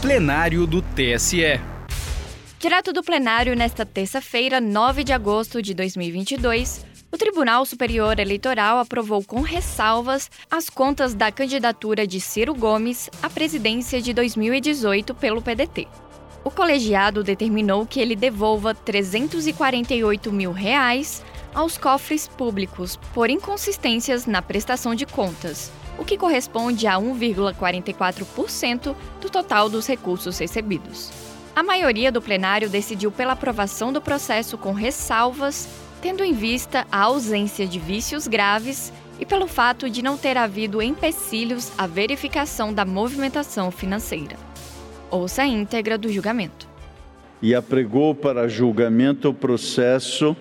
plenário 0.00 0.64
do 0.64 0.80
TSE. 0.80 1.60
Direto 2.60 2.92
do 2.92 3.02
plenário 3.02 3.56
nesta 3.56 3.84
terça-feira, 3.84 4.60
9 4.60 5.02
de 5.02 5.12
agosto 5.12 5.60
de 5.60 5.74
2022, 5.74 6.86
o 7.10 7.18
Tribunal 7.18 7.66
Superior 7.66 8.20
Eleitoral 8.20 8.78
aprovou 8.78 9.24
com 9.24 9.40
ressalvas 9.40 10.30
as 10.48 10.70
contas 10.70 11.14
da 11.14 11.32
candidatura 11.32 12.06
de 12.06 12.20
Ciro 12.20 12.54
Gomes 12.54 13.10
à 13.20 13.28
presidência 13.28 14.00
de 14.00 14.14
2018 14.14 15.16
pelo 15.16 15.42
PDT. 15.42 15.88
O 16.44 16.50
colegiado 16.50 17.24
determinou 17.24 17.84
que 17.84 17.98
ele 17.98 18.14
devolva 18.14 18.72
348 18.72 20.32
mil 20.32 20.52
reais 20.52 21.24
aos 21.52 21.76
cofres 21.76 22.28
públicos 22.28 22.96
por 23.12 23.28
inconsistências 23.30 24.26
na 24.26 24.40
prestação 24.40 24.94
de 24.94 25.04
contas, 25.04 25.72
o 25.98 26.04
que 26.04 26.16
corresponde 26.16 26.86
a 26.86 26.94
1,44% 26.94 28.94
do 29.20 29.28
total 29.28 29.68
dos 29.68 29.86
recursos 29.86 30.38
recebidos. 30.38 31.10
A 31.54 31.62
maioria 31.62 32.12
do 32.12 32.22
plenário 32.22 32.70
decidiu 32.70 33.10
pela 33.10 33.32
aprovação 33.32 33.92
do 33.92 34.00
processo 34.00 34.56
com 34.56 34.72
ressalvas, 34.72 35.68
tendo 36.00 36.22
em 36.22 36.32
vista 36.32 36.86
a 36.90 37.00
ausência 37.00 37.66
de 37.66 37.80
vícios 37.80 38.28
graves 38.28 38.92
e 39.18 39.26
pelo 39.26 39.48
fato 39.48 39.90
de 39.90 40.00
não 40.00 40.16
ter 40.16 40.36
havido 40.36 40.80
empecilhos 40.80 41.72
à 41.76 41.88
verificação 41.88 42.72
da 42.72 42.84
movimentação 42.84 43.72
financeira. 43.72 44.36
Ouça 45.10 45.42
a 45.42 45.46
íntegra 45.46 45.98
do 45.98 46.12
julgamento. 46.12 46.68
E 47.42 47.54
apregou 47.54 48.14
para 48.14 48.48
julgamento 48.48 49.30
o 49.30 49.34
processo 49.34 50.36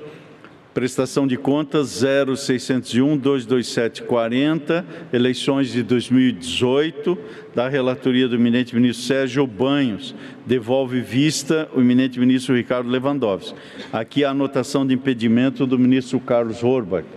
Prestação 0.77 1.25
de 1.25 1.37
contas 1.37 2.03
0601 2.03 3.17
227 3.17 4.03
40, 4.03 4.85
eleições 5.11 5.71
de 5.71 5.81
2018, 5.81 7.17
da 7.55 7.67
relatoria 7.67 8.27
do 8.27 8.35
eminente 8.35 8.75
ministro 8.75 9.03
Sérgio 9.03 9.47
Banhos, 9.47 10.13
devolve 10.45 11.01
vista 11.01 11.67
o 11.73 11.81
eminente 11.81 12.19
ministro 12.19 12.55
Ricardo 12.55 12.91
Lewandowski. 12.91 13.57
Aqui 13.91 14.23
a 14.23 14.29
anotação 14.29 14.85
de 14.85 14.93
impedimento 14.93 15.65
do 15.65 15.79
ministro 15.79 16.19
Carlos 16.19 16.63
Horbach. 16.63 17.07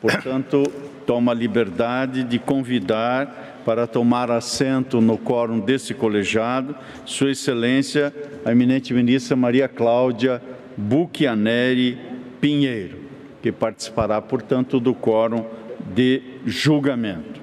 Portanto, 0.00 0.62
toma 1.04 1.32
a 1.32 1.34
liberdade 1.34 2.22
de 2.22 2.38
convidar 2.38 3.62
para 3.64 3.84
tomar 3.88 4.30
assento 4.30 5.00
no 5.00 5.18
quórum 5.18 5.58
desse 5.58 5.92
colegiado, 5.92 6.72
Sua 7.04 7.32
Excelência, 7.32 8.14
a 8.44 8.52
eminente 8.52 8.94
ministra 8.94 9.34
Maria 9.34 9.66
Cláudia 9.66 10.40
Buchianeri 10.76 12.11
Pinheiro, 12.42 12.98
que 13.40 13.52
participará, 13.52 14.20
portanto, 14.20 14.80
do 14.80 14.92
quórum 14.92 15.46
de 15.94 16.20
julgamento. 16.44 17.40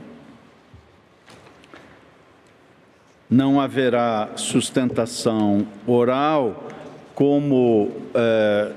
Não 3.30 3.62
haverá 3.62 4.32
sustentação 4.36 5.66
oral, 5.88 6.68
como 7.16 7.92
eh, 8.14 8.74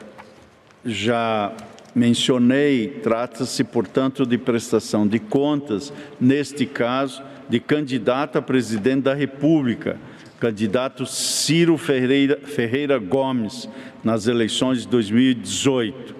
já 0.84 1.53
mencionei, 1.93 3.00
trata-se, 3.03 3.65
portanto, 3.65 4.25
de 4.25 4.39
prestação 4.39 5.09
de 5.09 5.19
contas, 5.19 5.93
neste 6.20 6.67
caso, 6.67 7.20
de 7.48 7.59
candidato 7.59 8.39
a 8.39 8.43
presidente 8.43 9.03
da 9.03 9.15
República, 9.15 9.98
candidato 10.42 11.06
Ciro 11.06 11.78
Ferreira, 11.78 12.40
Ferreira 12.42 12.98
Gomes, 12.98 13.68
nas 14.02 14.26
eleições 14.26 14.80
de 14.80 14.88
2018. 14.88 16.16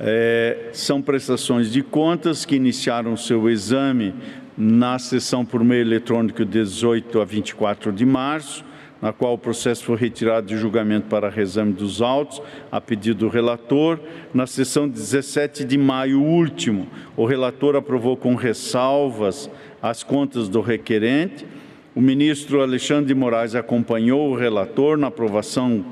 É, 0.00 0.70
são 0.72 1.00
prestações 1.00 1.70
de 1.70 1.80
contas 1.80 2.44
que 2.44 2.56
iniciaram 2.56 3.16
seu 3.16 3.48
exame 3.48 4.12
na 4.58 4.98
sessão 4.98 5.44
por 5.44 5.62
meio 5.62 5.82
eletrônico 5.82 6.44
de 6.44 6.50
18 6.50 7.20
a 7.20 7.24
24 7.24 7.92
de 7.92 8.04
março, 8.04 8.64
na 9.00 9.12
qual 9.12 9.34
o 9.34 9.38
processo 9.38 9.84
foi 9.84 9.96
retirado 9.96 10.48
de 10.48 10.56
julgamento 10.56 11.06
para 11.06 11.30
reexame 11.30 11.72
dos 11.72 12.02
autos, 12.02 12.42
a 12.72 12.80
pedido 12.80 13.20
do 13.20 13.28
relator. 13.28 14.00
Na 14.34 14.48
sessão 14.48 14.88
17 14.88 15.64
de 15.64 15.78
maio 15.78 16.20
último, 16.20 16.88
o 17.16 17.24
relator 17.24 17.76
aprovou 17.76 18.16
com 18.16 18.34
ressalvas 18.34 19.48
as 19.80 20.02
contas 20.02 20.48
do 20.48 20.60
requerente. 20.60 21.46
O 21.96 22.00
ministro 22.02 22.60
Alexandre 22.60 23.06
de 23.06 23.14
Moraes 23.14 23.54
acompanhou 23.54 24.30
o 24.30 24.36
relator 24.36 24.98
na 24.98 25.06
aprovação 25.06 25.82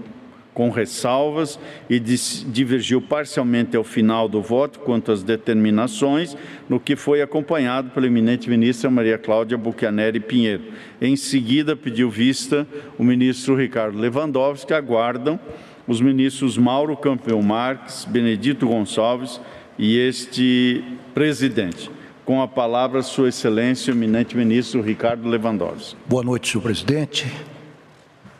com 0.53 0.69
ressalvas 0.69 1.59
e 1.89 1.99
divergiu 1.99 3.01
parcialmente 3.01 3.75
ao 3.75 3.83
final 3.83 4.29
do 4.29 4.43
voto 4.43 4.81
quanto 4.81 5.11
às 5.11 5.23
determinações, 5.23 6.37
no 6.69 6.79
que 6.79 6.95
foi 6.95 7.23
acompanhado 7.23 7.89
pela 7.89 8.07
eminente 8.07 8.51
ministra 8.51 8.91
Maria 8.91 9.17
Cláudia 9.17 9.57
Buchaneri 9.57 10.21
Pinheiro. 10.21 10.65
Em 11.01 11.17
seguida, 11.17 11.75
pediu 11.75 12.11
vista 12.11 12.67
o 12.99 13.03
ministro 13.03 13.57
Ricardo 13.57 13.99
Lewandowski, 13.99 14.67
que 14.67 14.75
aguardam 14.75 15.41
os 15.89 16.03
ministros 16.03 16.59
Mauro 16.59 16.99
Campeão 16.99 17.41
Marques, 17.41 18.05
Benedito 18.05 18.67
Gonçalves 18.67 19.41
e 19.79 19.97
este 19.97 20.85
presidente. 21.15 21.91
Com 22.25 22.41
a 22.41 22.49
palavra, 22.49 23.03
Sua 23.03 23.29
Excelência, 23.29 23.93
o 23.93 23.97
eminente 23.97 24.35
ministro 24.35 24.81
Ricardo 24.81 25.29
Lewandowski. 25.29 25.95
Boa 26.07 26.23
noite, 26.23 26.51
senhor 26.51 26.63
presidente. 26.63 27.31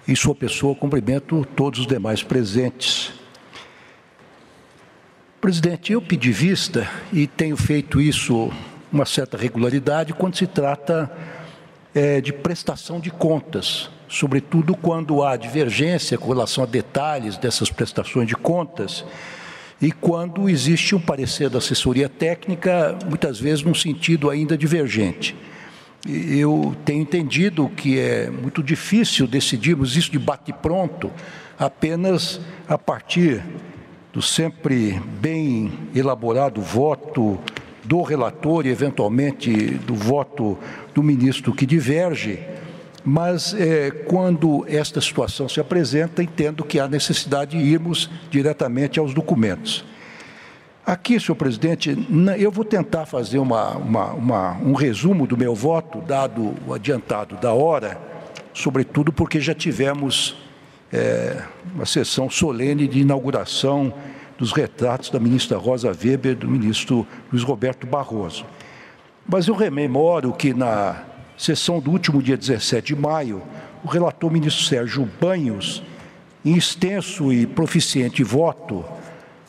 Em 0.09 0.15
sua 0.15 0.35
pessoa, 0.35 0.75
cumprimento 0.75 1.47
todos 1.55 1.81
os 1.81 1.87
demais 1.87 2.23
presentes. 2.23 3.13
Presidente, 5.39 5.93
eu 5.93 6.01
pedi 6.01 6.33
vista 6.33 6.91
e 7.13 7.27
tenho 7.27 7.59
feito 7.59 8.01
isso 8.01 8.51
uma 8.91 9.05
certa 9.05 9.37
regularidade 9.37 10.15
quando 10.15 10.37
se 10.37 10.47
trata 10.47 11.15
é, 11.95 12.23
de 12.23 12.33
prestação 12.33 12.99
de 12.99 13.11
contas, 13.11 13.91
sobretudo 14.09 14.75
quando 14.75 15.23
há 15.23 15.37
divergência 15.37 16.17
com 16.17 16.29
relação 16.29 16.65
a 16.65 16.67
detalhes 16.67 17.37
dessas 17.37 17.69
prestações 17.69 18.27
de 18.27 18.35
contas 18.35 19.05
e 19.85 19.93
quando 19.93 20.49
existe 20.49 20.95
um 20.95 21.01
parecer 21.01 21.51
da 21.51 21.59
assessoria 21.59 22.09
técnica, 22.09 22.97
muitas 23.07 23.39
vezes 23.39 23.63
num 23.63 23.75
sentido 23.75 24.31
ainda 24.31 24.57
divergente. 24.57 25.37
Eu 26.07 26.75
tenho 26.87 27.03
entendido 27.03 27.69
que 27.69 27.99
é 27.99 28.31
muito 28.31 28.63
difícil 28.63 29.27
decidirmos 29.27 29.95
isso 29.95 30.11
de 30.11 30.19
bate-pronto 30.19 31.11
apenas 31.59 32.41
a 32.67 32.79
partir 32.79 33.43
do 34.11 34.23
sempre 34.23 34.99
bem 35.21 35.71
elaborado 35.95 36.63
voto 36.63 37.39
do 37.85 38.01
relator 38.01 38.65
e, 38.65 38.71
eventualmente, 38.71 39.53
do 39.53 39.95
voto 39.95 40.57
do 40.95 41.03
ministro 41.03 41.53
que 41.53 41.67
diverge. 41.67 42.39
Mas, 43.05 43.53
é, 43.53 43.91
quando 43.91 44.65
esta 44.67 45.01
situação 45.01 45.47
se 45.49 45.61
apresenta, 45.61 46.23
entendo 46.23 46.65
que 46.65 46.81
há 46.81 46.89
necessidade 46.89 47.59
de 47.59 47.63
irmos 47.63 48.09
diretamente 48.31 48.99
aos 48.99 49.13
documentos. 49.13 49.85
Aqui, 50.87 51.19
senhor 51.21 51.37
presidente, 51.37 51.97
eu 52.39 52.51
vou 52.51 52.65
tentar 52.65 53.07
fazer 53.07 53.39
uma, 53.39 53.71
uma, 53.77 54.13
uma, 54.13 54.53
um 54.63 54.75
resumo 54.75 55.27
do 55.27 55.37
meu 55.37 55.55
voto, 55.55 56.01
dado 56.01 56.55
o 56.67 56.73
adiantado 56.75 57.37
da 57.37 57.53
hora, 57.53 57.99
sobretudo 58.53 59.13
porque 59.13 59.41
já 59.41 59.55
tivemos 59.55 60.37
é, 60.93 61.43
uma 61.75 61.87
sessão 61.87 62.31
solene 62.31 62.87
de 62.87 63.01
inauguração 63.01 63.93
dos 64.39 64.53
retratos 64.53 65.11
da 65.11 65.19
ministra 65.19 65.57
Rosa 65.57 65.89
Weber 65.89 66.33
e 66.33 66.35
do 66.35 66.49
ministro 66.49 67.07
Luiz 67.33 67.43
Roberto 67.43 67.87
Barroso. 67.87 68.45
Mas 69.27 69.49
eu 69.49 69.55
rememoro 69.55 70.33
que 70.33 70.53
na 70.53 71.03
sessão 71.37 71.81
do 71.81 71.91
último 71.91 72.23
dia 72.23 72.37
17 72.37 72.95
de 72.95 73.01
maio, 73.01 73.43
o 73.85 73.89
relator 73.89 74.31
ministro 74.31 74.65
Sérgio 74.65 75.09
Banhos, 75.21 75.83
em 76.45 76.57
extenso 76.57 77.33
e 77.33 77.47
proficiente 77.47 78.23
voto, 78.23 78.85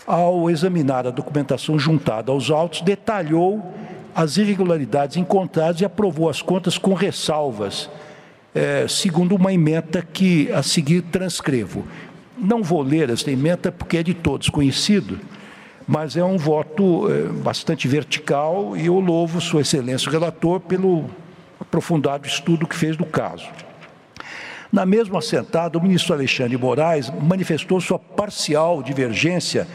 ao 0.06 0.50
examinar 0.50 1.08
a 1.08 1.12
documentação 1.12 1.78
juntada 1.80 2.32
aos 2.32 2.50
autos, 2.52 2.82
detalhou 2.82 3.74
as 4.14 4.38
irregularidades 4.38 5.18
encontradas 5.18 5.82
e 5.82 5.86
aprovou 5.86 6.30
as 6.30 6.42
contas 6.42 6.78
com 6.78 6.94
ressalvas, 6.94 7.90
é, 8.54 8.88
segundo 8.88 9.36
uma 9.36 9.52
emenda 9.52 10.02
que 10.02 10.50
a 10.52 10.64
seguir 10.64 11.02
transcrevo. 11.02 11.86
Não 12.38 12.64
vou 12.64 12.82
ler 12.82 13.10
esta 13.10 13.32
emenda 13.32 13.72
porque 13.72 13.98
é 13.98 14.04
de 14.04 14.14
todos 14.14 14.50
conhecido, 14.50 15.20
mas 15.88 16.16
é 16.16 16.24
um 16.24 16.38
voto 16.38 17.12
é, 17.12 17.24
bastante 17.44 17.88
vertical 17.88 18.76
e 18.78 18.86
eu 18.86 19.00
louvo 19.00 19.42
Sua 19.42 19.62
Excelência 19.62 20.08
o 20.08 20.12
relator 20.12 20.60
pelo 20.62 21.10
aprofundado 21.60 22.28
estudo 22.28 22.68
que 22.68 22.76
fez 22.76 22.96
do 22.96 23.06
caso. 23.06 23.48
Na 24.72 24.86
mesma 24.86 25.20
assentada, 25.20 25.78
o 25.78 25.82
ministro 25.82 26.14
Alexandre 26.14 26.58
Moraes 26.58 27.10
manifestou 27.22 27.80
sua 27.80 27.98
parcial 27.98 28.84
divergência 28.84 29.68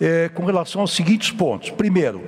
é, 0.00 0.28
com 0.28 0.44
relação 0.44 0.80
aos 0.80 0.94
seguintes 0.94 1.30
pontos. 1.30 1.70
Primeiro, 1.70 2.22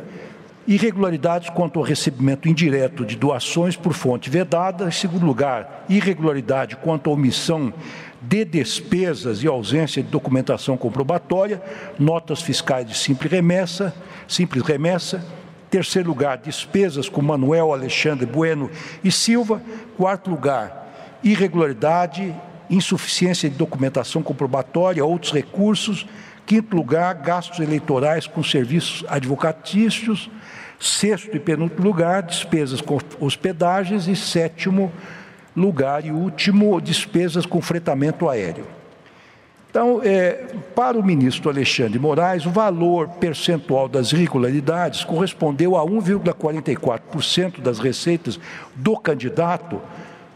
irregularidades 0.67 1.51
quanto 1.51 1.79
ao 1.79 1.85
recebimento 1.85 2.49
indireto 2.49 3.05
de 3.05 3.17
doações 3.17 3.77
por 3.77 3.93
fonte 3.93 4.29
vedada. 4.29 4.89
Em 4.89 4.91
segundo 4.91 5.25
lugar, 5.25 5.85
irregularidade 5.89 6.77
quanto 6.77 7.09
à 7.09 7.13
omissão 7.13 7.73
de 8.21 8.45
despesas 8.45 9.43
e 9.43 9.47
ausência 9.47 10.03
de 10.03 10.11
documentação 10.11 10.77
comprobatória, 10.77 11.63
notas 11.99 12.43
fiscais 12.43 12.87
de 12.87 12.97
simples 12.97 13.33
remessa, 13.33 13.95
simples 14.29 14.63
remessa. 14.63 15.25
Terceiro 15.71 16.09
lugar, 16.09 16.39
despesas 16.39 17.09
com 17.09 17.23
Manuel 17.23 17.73
Alexandre 17.73 18.27
Bueno 18.27 18.69
e 19.05 19.13
Silva. 19.13 19.63
Quarto 19.97 20.29
lugar, 20.29 20.91
irregularidade, 21.23 22.35
insuficiência 22.69 23.49
de 23.49 23.57
documentação 23.57 24.21
comprobatória, 24.21 25.05
outros 25.05 25.33
recursos. 25.33 26.07
Quinto 26.45 26.75
lugar, 26.75 27.15
gastos 27.15 27.61
eleitorais 27.61 28.27
com 28.27 28.43
serviços 28.43 29.05
advocatícios. 29.09 30.29
Sexto 30.81 31.37
e 31.37 31.39
penúltimo 31.39 31.85
lugar, 31.85 32.25
despesas 32.25 32.81
com 32.81 32.99
hospedagens. 33.21 34.09
E 34.09 34.17
sétimo 34.17 34.91
lugar 35.57 36.05
e 36.05 36.11
último, 36.11 36.81
despesas 36.81 37.47
com 37.47 37.61
fretamento 37.61 38.29
aéreo. 38.29 38.80
Então, 39.71 40.01
é, 40.03 40.47
para 40.75 40.99
o 40.99 41.03
ministro 41.03 41.49
Alexandre 41.49 41.97
Moraes, 41.97 42.45
o 42.45 42.51
valor 42.51 43.09
percentual 43.09 43.89
das 43.89 44.13
irregularidades 44.13 45.05
correspondeu 45.05 45.77
a 45.77 45.87
1,44% 45.87 47.61
das 47.61 47.79
receitas 47.79 48.41
do 48.75 48.97
candidato, 48.97 49.81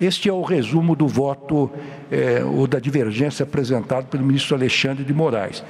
Este 0.00 0.28
é 0.28 0.32
o 0.32 0.42
resumo 0.42 0.94
do 0.94 1.08
voto 1.08 1.68
é, 2.10 2.44
ou 2.44 2.68
da 2.68 2.78
divergência 2.78 3.42
apresentado 3.42 4.06
pelo 4.06 4.24
ministro 4.24 4.54
Alexandre 4.54 5.04
de 5.04 5.12
Moraes. 5.12 5.64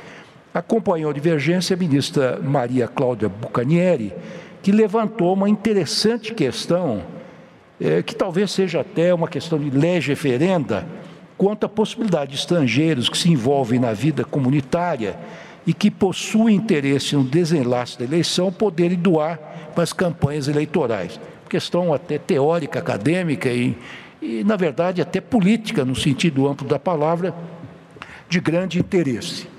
Acompanhou 0.54 1.10
a 1.10 1.14
divergência 1.14 1.75
a 1.75 1.78
ministra 1.78 2.38
Maria 2.43 2.87
Cláudia 2.87 3.28
Bucanieri, 3.28 4.12
que 4.62 4.70
levantou 4.70 5.32
uma 5.32 5.49
interessante 5.49 6.34
questão, 6.34 7.02
é, 7.81 8.02
que 8.02 8.14
talvez 8.14 8.50
seja 8.50 8.81
até 8.81 9.14
uma 9.14 9.28
questão 9.28 9.58
de 9.58 9.70
lege 9.70 10.14
ferenda, 10.14 10.87
quanto 11.38 11.64
à 11.64 11.69
possibilidade 11.69 12.32
de 12.32 12.37
estrangeiros 12.37 13.08
que 13.08 13.16
se 13.16 13.31
envolvem 13.31 13.81
na 13.81 13.93
vida 13.93 14.25
comunitária 14.25 15.16
e 15.66 15.72
que 15.72 15.90
possuem 15.90 16.56
interesse 16.56 17.16
no 17.16 17.25
desenlace 17.25 17.98
da 17.98 18.05
eleição 18.05 18.52
poderem 18.52 18.98
doar 18.98 19.38
para 19.75 19.82
as 19.82 19.93
campanhas 19.93 20.48
eleitorais. 20.48 21.19
Questão 21.48 21.93
até 21.93 22.19
teórica, 22.19 22.78
acadêmica 22.78 23.48
e, 23.48 23.76
e, 24.20 24.44
na 24.44 24.56
verdade, 24.56 25.00
até 25.00 25.20
política, 25.20 25.84
no 25.84 25.96
sentido 25.96 26.46
amplo 26.46 26.69
da 26.69 26.78
palavra, 26.78 27.34
de 28.28 28.38
grande 28.40 28.78
interesse. 28.78 29.51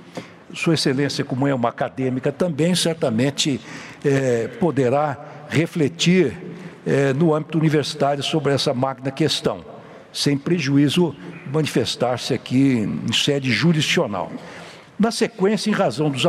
Sua 0.53 0.75
Excelência, 0.75 1.23
como 1.23 1.47
é 1.47 1.53
uma 1.53 1.69
acadêmica 1.69 2.31
também, 2.31 2.75
certamente 2.75 3.59
é, 4.03 4.47
poderá 4.59 5.45
refletir 5.49 6.37
é, 6.85 7.13
no 7.13 7.33
âmbito 7.33 7.57
universitário 7.57 8.23
sobre 8.23 8.53
essa 8.53 8.73
magna 8.73 9.11
questão, 9.11 9.63
sem 10.11 10.37
prejuízo 10.37 11.15
manifestar-se 11.51 12.33
aqui 12.33 12.79
em 12.79 13.13
sede 13.13 13.51
jurisdicional. 13.51 14.31
Na 14.99 15.11
sequência, 15.11 15.69
em 15.69 15.73
razão 15.73 16.09
dos 16.09 16.25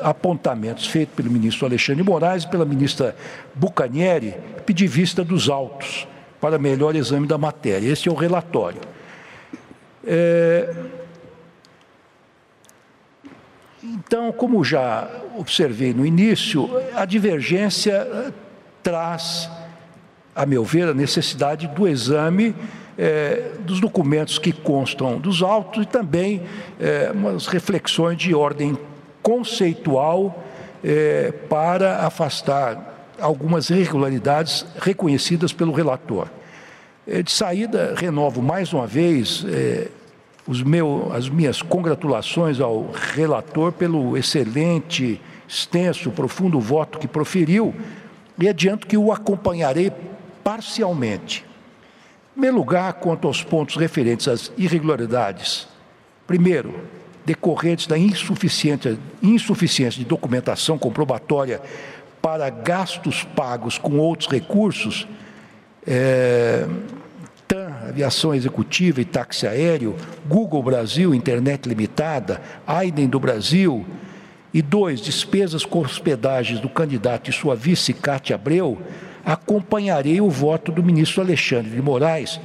apontamentos 0.00 0.86
feitos 0.86 1.14
pelo 1.16 1.30
ministro 1.30 1.66
Alexandre 1.66 2.02
Moraes 2.02 2.44
e 2.44 2.50
pela 2.50 2.64
ministra 2.64 3.14
Bucanieri, 3.54 4.34
pedi 4.64 4.86
vista 4.86 5.24
dos 5.24 5.50
autos 5.50 6.06
para 6.40 6.58
melhor 6.58 6.94
exame 6.94 7.26
da 7.26 7.36
matéria. 7.36 7.88
Esse 7.88 8.08
é 8.08 8.12
o 8.12 8.14
relatório. 8.14 8.80
É, 10.06 10.74
então, 13.84 14.32
como 14.32 14.64
já 14.64 15.06
observei 15.36 15.92
no 15.92 16.06
início, 16.06 16.70
a 16.94 17.04
divergência 17.04 17.92
eh, 17.92 18.32
traz, 18.82 19.50
a 20.34 20.46
meu 20.46 20.64
ver, 20.64 20.88
a 20.88 20.94
necessidade 20.94 21.66
do 21.66 21.86
exame 21.86 22.54
eh, 22.96 23.50
dos 23.60 23.80
documentos 23.80 24.38
que 24.38 24.52
constam 24.52 25.18
dos 25.18 25.42
autos 25.42 25.82
e 25.82 25.86
também 25.86 26.42
eh, 26.80 27.10
umas 27.14 27.46
reflexões 27.46 28.16
de 28.16 28.34
ordem 28.34 28.78
conceitual 29.22 30.42
para 31.48 32.04
afastar 32.04 33.14
algumas 33.18 33.70
irregularidades 33.70 34.66
reconhecidas 34.78 35.50
pelo 35.50 35.72
relator. 35.72 36.28
de 37.06 37.32
saída, 37.32 37.94
renovo 37.96 38.42
mais 38.42 38.70
uma 38.70 38.86
vez 38.86 39.46
os 40.46 40.62
meu, 40.62 41.10
as 41.12 41.28
minhas 41.28 41.62
congratulações 41.62 42.60
ao 42.60 42.90
relator 42.92 43.72
pelo 43.72 44.16
excelente, 44.16 45.20
extenso, 45.48 46.10
profundo 46.10 46.60
voto 46.60 46.98
que 46.98 47.08
proferiu 47.08 47.74
e 48.38 48.48
adianto 48.48 48.86
que 48.86 48.96
o 48.96 49.12
acompanharei 49.12 49.92
parcialmente. 50.42 51.44
Em 52.30 52.32
primeiro 52.34 52.56
lugar, 52.56 52.94
quanto 52.94 53.26
aos 53.26 53.42
pontos 53.42 53.76
referentes 53.76 54.28
às 54.28 54.52
irregularidades. 54.58 55.68
Primeiro, 56.26 56.74
decorrentes 57.24 57.86
da 57.86 57.96
insuficiência, 57.96 58.98
insuficiência 59.22 59.98
de 59.98 60.04
documentação 60.04 60.76
comprobatória 60.76 61.62
para 62.20 62.50
gastos 62.50 63.22
pagos 63.22 63.78
com 63.78 63.98
outros 63.98 64.28
recursos, 64.28 65.06
é, 65.86 66.66
Aviação 67.88 68.34
Executiva 68.34 69.00
e 69.00 69.04
Táxi 69.04 69.46
Aéreo, 69.46 69.96
Google 70.26 70.62
Brasil, 70.62 71.14
Internet 71.14 71.68
Limitada, 71.68 72.40
Aiden 72.66 73.08
do 73.08 73.20
Brasil, 73.20 73.84
e 74.52 74.62
dois, 74.62 75.00
despesas 75.00 75.64
com 75.64 75.80
hospedagens 75.80 76.60
do 76.60 76.68
candidato 76.68 77.28
e 77.28 77.32
sua 77.32 77.56
vice, 77.56 77.92
Cátia 77.92 78.36
Abreu, 78.36 78.78
acompanharei 79.24 80.20
o 80.20 80.30
voto 80.30 80.70
do 80.70 80.82
ministro 80.82 81.22
Alexandre 81.22 81.70
de 81.70 81.82
Moraes 81.82 82.40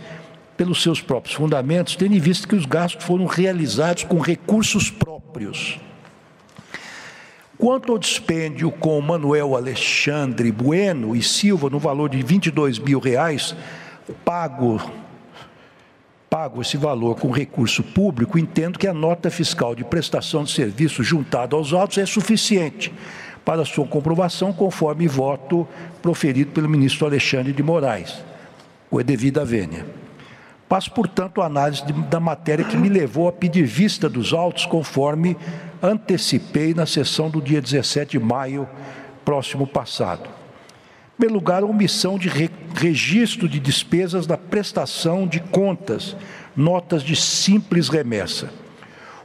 pelos 0.58 0.82
seus 0.82 1.02
próprios 1.02 1.36
fundamentos, 1.36 1.96
tendo 1.96 2.16
em 2.16 2.20
vista 2.20 2.48
que 2.48 2.56
os 2.56 2.66
gastos 2.66 3.06
foram 3.06 3.28
realizados 3.28 4.04
com 4.06 4.18
recursos 4.18 4.90
próprios. 4.90 5.80
Quanto 7.60 7.92
ao 7.92 8.00
dispêndio 8.00 8.72
com 8.72 9.00
Manuel 9.02 9.56
Alexandre 9.56 10.52
Bueno 10.52 11.16
e 11.16 11.22
Silva 11.22 11.70
no 11.70 11.78
valor 11.78 12.10
de 12.10 12.24
22 12.24 12.80
mil 12.80 13.00
reais, 13.00 13.56
pago 14.26 14.82
pago 16.30 16.62
esse 16.62 16.78
valor 16.78 17.16
com 17.16 17.32
recurso 17.32 17.82
público, 17.82 18.38
entendo 18.38 18.78
que 18.78 18.88
a 18.88 18.94
nota 18.94 19.32
fiscal 19.32 19.74
de 19.74 19.84
prestação 19.84 20.44
de 20.44 20.52
serviço 20.52 21.04
juntada 21.04 21.56
aos 21.56 21.74
autos 21.74 21.98
é 21.98 22.06
suficiente 22.06 22.94
para 23.44 23.66
sua 23.66 23.88
comprovação, 23.88 24.54
conforme 24.54 25.08
voto 25.08 25.68
proferido 26.02 26.52
pelo 26.52 26.70
ministro 26.70 27.08
Alexandre 27.08 27.52
de 27.52 27.64
Moraes, 27.64 28.24
com 28.90 29.00
a 29.00 29.04
devida 29.04 29.44
vênia. 29.44 29.86
Passo, 30.68 30.92
portanto, 30.92 31.42
a 31.42 31.48
análise 31.48 31.84
de, 31.84 31.94
da 31.94 32.20
matéria 32.20 32.64
que 32.64 32.78
me 32.78 32.90
levou 32.90 33.28
a 33.28 33.32
pedir 33.32 33.64
vista 33.64 34.08
dos 34.08 34.34
autos, 34.34 34.68
conforme 34.68 35.36
antecipei 35.82 36.76
na 36.76 36.86
sessão 36.86 37.28
do 37.28 37.42
dia 37.42 37.60
17 37.60 38.12
de 38.12 38.24
maio 38.24 38.70
próximo 39.26 39.66
passado 39.66 40.39
primeiro 41.20 41.36
lugar, 41.36 41.62
a 41.64 41.66
omissão 41.66 42.18
de 42.18 42.30
re 42.30 42.50
registro 42.74 43.50
de 43.50 43.60
despesas 43.60 44.26
da 44.26 44.38
prestação 44.38 45.28
de 45.28 45.42
contas, 45.42 46.16
notas 46.56 47.04
de 47.04 47.14
simples 47.14 47.90
remessa. 47.90 48.50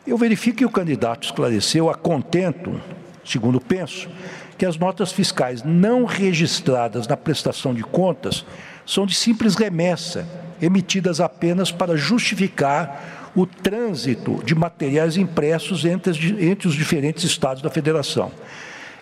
Eu 0.06 0.16
verifico 0.16 0.58
que 0.58 0.64
o 0.64 0.70
candidato 0.70 1.24
esclareceu 1.24 1.90
a 1.90 1.94
contento, 1.96 2.80
segundo 3.24 3.60
penso, 3.60 4.08
que 4.56 4.64
as 4.64 4.76
notas 4.76 5.10
fiscais 5.10 5.64
não 5.64 6.04
registradas 6.04 7.08
na 7.08 7.16
prestação 7.16 7.74
de 7.74 7.82
contas 7.82 8.46
são 8.86 9.06
de 9.06 9.14
simples 9.16 9.56
remessa, 9.56 10.24
emitidas 10.60 11.20
apenas 11.20 11.72
para 11.72 11.96
justificar 11.96 13.21
o 13.34 13.46
trânsito 13.46 14.42
de 14.44 14.54
materiais 14.54 15.16
impressos 15.16 15.84
entre, 15.84 16.12
entre 16.50 16.68
os 16.68 16.74
diferentes 16.74 17.24
estados 17.24 17.62
da 17.62 17.70
federação. 17.70 18.30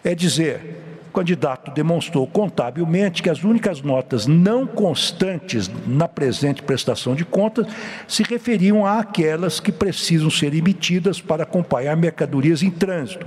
É 0.05 0.15
dizer, 0.15 0.81
o 1.11 1.13
candidato 1.13 1.73
demonstrou 1.73 2.25
contabilmente 2.25 3.21
que 3.21 3.29
as 3.29 3.43
únicas 3.43 3.83
notas 3.83 4.29
não 4.29 4.65
constantes 4.65 5.69
na 5.85 6.07
presente 6.07 6.63
prestação 6.63 7.17
de 7.17 7.25
contas 7.25 7.67
se 8.07 8.23
referiam 8.23 8.87
àquelas 8.87 9.59
que 9.59 9.73
precisam 9.73 10.31
ser 10.31 10.55
emitidas 10.55 11.21
para 11.21 11.43
acompanhar 11.43 11.97
mercadorias 11.97 12.63
em 12.63 12.71
trânsito, 12.71 13.27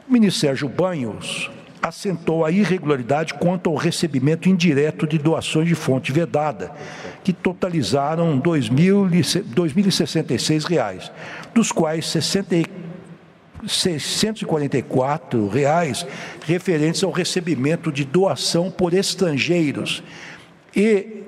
O 0.09 0.13
ministro 0.13 0.47
Sérgio 0.47 0.67
Banhos 0.67 1.51
assentou 1.83 2.43
a 2.45 2.51
irregularidade 2.51 3.33
quanto 3.33 3.69
ao 3.69 3.75
recebimento 3.75 4.47
indireto 4.47 5.05
de 5.05 5.17
doações 5.17 5.67
de 5.67 5.75
fonte 5.75 6.13
vedada, 6.13 6.71
que 7.25 7.33
totalizaram 7.33 8.37
R$ 8.37 8.41
2.066, 8.41 11.11
dos 11.53 11.73
quais 11.73 12.05
644 13.67 15.49
reais 15.49 16.07
referentes 16.45 17.03
ao 17.03 17.11
recebimento 17.11 17.91
de 17.91 18.05
doação 18.05 18.71
por 18.71 18.93
estrangeiros. 18.93 20.01
E 20.73 21.21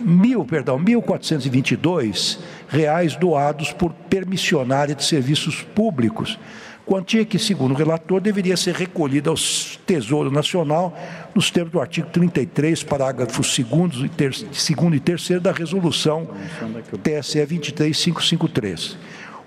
mil, 0.00 0.44
perdão, 0.44 0.78
1.422 0.78 2.38
reais 2.68 3.16
doados 3.16 3.72
por 3.72 3.92
permissionária 3.92 4.94
de 4.94 5.04
serviços 5.04 5.62
públicos, 5.62 6.38
quantia 6.86 7.24
que, 7.24 7.38
segundo 7.38 7.72
o 7.72 7.76
relator, 7.76 8.20
deveria 8.20 8.56
ser 8.56 8.74
recolhida 8.76 9.28
ao 9.28 9.36
Tesouro 9.84 10.30
Nacional 10.30 10.96
nos 11.34 11.50
termos 11.50 11.72
do 11.72 11.80
artigo 11.80 12.08
33, 12.12 12.84
parágrafos 12.84 13.58
2 13.58 14.04
e, 14.04 14.08
ter, 14.08 14.32
e 14.32 15.00
3 15.00 15.42
da 15.42 15.50
resolução 15.50 16.28
TSE 17.02 17.44
23553. 17.44 18.96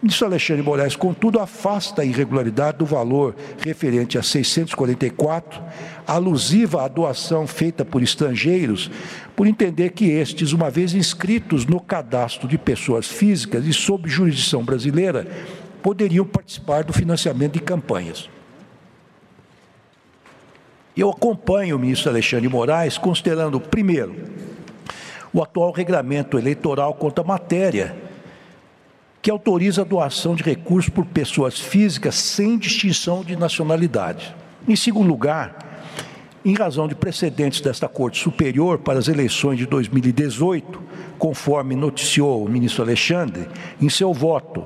O 0.01 0.05
ministro 0.05 0.27
Alexandre 0.27 0.63
Moraes, 0.63 0.96
contudo, 0.96 1.41
afasta 1.41 2.01
a 2.01 2.05
irregularidade 2.05 2.77
do 2.77 2.86
valor 2.86 3.36
referente 3.60 4.17
a 4.17 4.24
644, 4.24 5.62
alusiva 6.08 6.86
à 6.86 6.88
doação 6.88 7.46
feita 7.46 7.84
por 7.84 8.01
estrangeiros, 8.01 8.89
por 9.36 9.46
entender 9.46 9.89
que 9.89 10.05
estes, 10.05 10.53
uma 10.53 10.69
vez 10.69 10.93
inscritos 10.93 11.65
no 11.65 11.81
cadastro 11.81 12.48
de 12.48 12.58
pessoas 12.58 13.08
físicas 13.08 13.65
e 13.65 13.74
sob 13.74 14.10
jurisdição 14.10 14.63
brasileira, 14.63 15.27
poderiam 15.81 16.25
participar 16.25 16.83
do 16.83 16.93
financiamento 16.93 17.53
de 17.53 17.59
campanhas. 17.59 18.29
Eu 20.95 21.09
acompanho 21.09 21.75
o 21.75 21.79
ministro 21.79 22.09
Alexandre 22.09 22.50
Moraes, 22.50 22.98
considerando, 22.98 23.59
primeiro, 23.59 24.15
o 25.31 25.41
atual 25.41 25.71
regulamento 25.71 26.38
eleitoral 26.38 26.93
quanto 26.93 27.21
à 27.21 27.24
matéria, 27.24 27.95
que 29.21 29.31
autoriza 29.31 29.81
a 29.81 29.86
doação 29.86 30.36
de 30.36 30.43
recursos 30.43 30.89
por 30.89 31.05
pessoas 31.05 31.59
físicas 31.59 32.15
sem 32.15 32.57
distinção 32.57 33.24
de 33.24 33.36
nacionalidade. 33.36 34.36
Em 34.67 34.75
segundo 34.75 35.07
lugar, 35.07 35.69
em 36.43 36.53
razão 36.53 36.88
de 36.88 36.95
precedentes 36.95 37.62
desta 37.62 37.88
Corte 37.88 38.21
Superior 38.21 38.79
para 38.79 38.98
as 38.98 39.07
eleições 39.07 39.57
de 39.57 39.65
2018, 39.65 40.81
conforme 41.17 41.75
noticiou 41.75 42.45
o 42.45 42.50
ministro 42.50 42.83
Alexandre, 42.83 43.48
em 43.81 43.89
seu 43.89 44.13
voto 44.13 44.65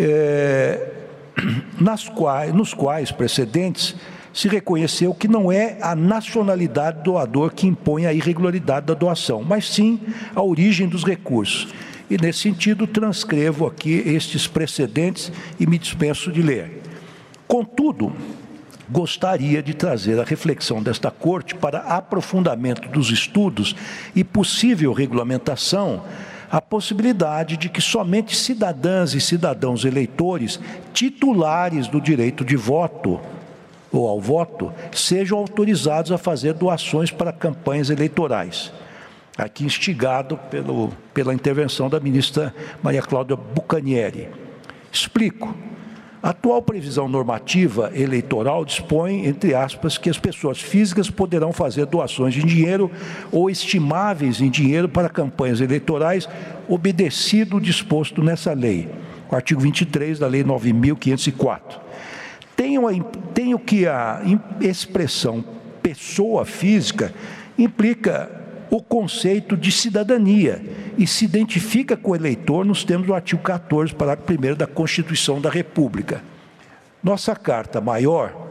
é, 0.00 0.92
nas 1.78 2.08
quais, 2.08 2.54
nos 2.54 2.72
quais 2.72 3.12
precedentes 3.12 3.94
se 4.32 4.48
reconheceu 4.48 5.12
que 5.12 5.28
não 5.28 5.50
é 5.50 5.76
a 5.82 5.94
nacionalidade 5.94 6.98
do 6.98 7.04
doador 7.04 7.52
que 7.52 7.66
impõe 7.66 8.06
a 8.06 8.12
irregularidade 8.12 8.86
da 8.86 8.94
doação, 8.94 9.42
mas 9.42 9.68
sim 9.68 10.00
a 10.34 10.42
origem 10.42 10.88
dos 10.88 11.04
recursos. 11.04 11.68
E 12.08 12.16
nesse 12.16 12.40
sentido, 12.40 12.86
transcrevo 12.86 13.66
aqui 13.66 14.02
estes 14.06 14.46
precedentes 14.46 15.30
e 15.58 15.66
me 15.66 15.78
dispenso 15.78 16.32
de 16.32 16.42
ler. 16.42 16.82
Contudo, 17.46 18.12
gostaria 18.88 19.62
de 19.62 19.74
trazer 19.74 20.18
a 20.18 20.24
reflexão 20.24 20.82
desta 20.82 21.10
Corte 21.10 21.54
para 21.54 21.78
aprofundamento 21.80 22.88
dos 22.88 23.10
estudos 23.10 23.76
e 24.14 24.24
possível 24.24 24.92
regulamentação 24.92 26.02
a 26.50 26.60
possibilidade 26.60 27.56
de 27.56 27.68
que 27.68 27.80
somente 27.80 28.34
cidadãs 28.34 29.14
e 29.14 29.20
cidadãos 29.20 29.84
eleitores 29.84 30.58
titulares 30.92 31.86
do 31.86 32.00
direito 32.00 32.44
de 32.44 32.56
voto 32.56 33.20
ou 33.92 34.08
ao 34.08 34.20
voto 34.20 34.72
sejam 34.92 35.38
autorizados 35.38 36.10
a 36.10 36.18
fazer 36.18 36.54
doações 36.54 37.10
para 37.10 37.32
campanhas 37.32 37.88
eleitorais. 37.88 38.72
Aqui 39.38 39.64
instigado 39.64 40.36
pelo, 40.50 40.92
pela 41.14 41.32
intervenção 41.32 41.88
da 41.88 42.00
ministra 42.00 42.54
Maria 42.82 43.02
Cláudia 43.02 43.36
Bucanieri. 43.36 44.28
Explico. 44.92 45.54
A 46.22 46.30
atual 46.30 46.60
previsão 46.60 47.08
normativa 47.08 47.90
eleitoral 47.94 48.62
dispõe, 48.64 49.26
entre 49.26 49.54
aspas, 49.54 49.96
que 49.96 50.10
as 50.10 50.18
pessoas 50.18 50.60
físicas 50.60 51.08
poderão 51.08 51.50
fazer 51.50 51.86
doações 51.86 52.36
em 52.36 52.44
dinheiro 52.44 52.90
ou 53.32 53.48
estimáveis 53.48 54.38
em 54.40 54.50
dinheiro 54.50 54.86
para 54.86 55.08
campanhas 55.08 55.62
eleitorais, 55.62 56.28
obedecido 56.68 57.56
o 57.56 57.60
disposto 57.60 58.22
nessa 58.22 58.52
lei, 58.52 58.90
o 59.30 59.34
artigo 59.34 59.62
23 59.62 60.18
da 60.18 60.26
Lei 60.26 60.44
9.504. 60.44 61.60
Tenho, 62.54 62.86
a, 62.86 62.92
tenho 63.32 63.58
que 63.58 63.86
a 63.86 64.20
expressão 64.60 65.42
pessoa 65.82 66.44
física 66.44 67.14
implica 67.58 68.39
o 68.70 68.80
conceito 68.80 69.56
de 69.56 69.72
cidadania 69.72 70.62
e 70.96 71.06
se 71.06 71.24
identifica 71.24 71.96
com 71.96 72.12
o 72.12 72.16
eleitor 72.16 72.64
nos 72.64 72.84
termos 72.84 73.06
do 73.06 73.14
artigo 73.14 73.42
14, 73.42 73.94
parágrafo 73.94 74.32
1 74.32 74.54
da 74.54 74.66
Constituição 74.66 75.40
da 75.40 75.50
República. 75.50 76.22
Nossa 77.02 77.34
Carta 77.34 77.80
Maior, 77.80 78.48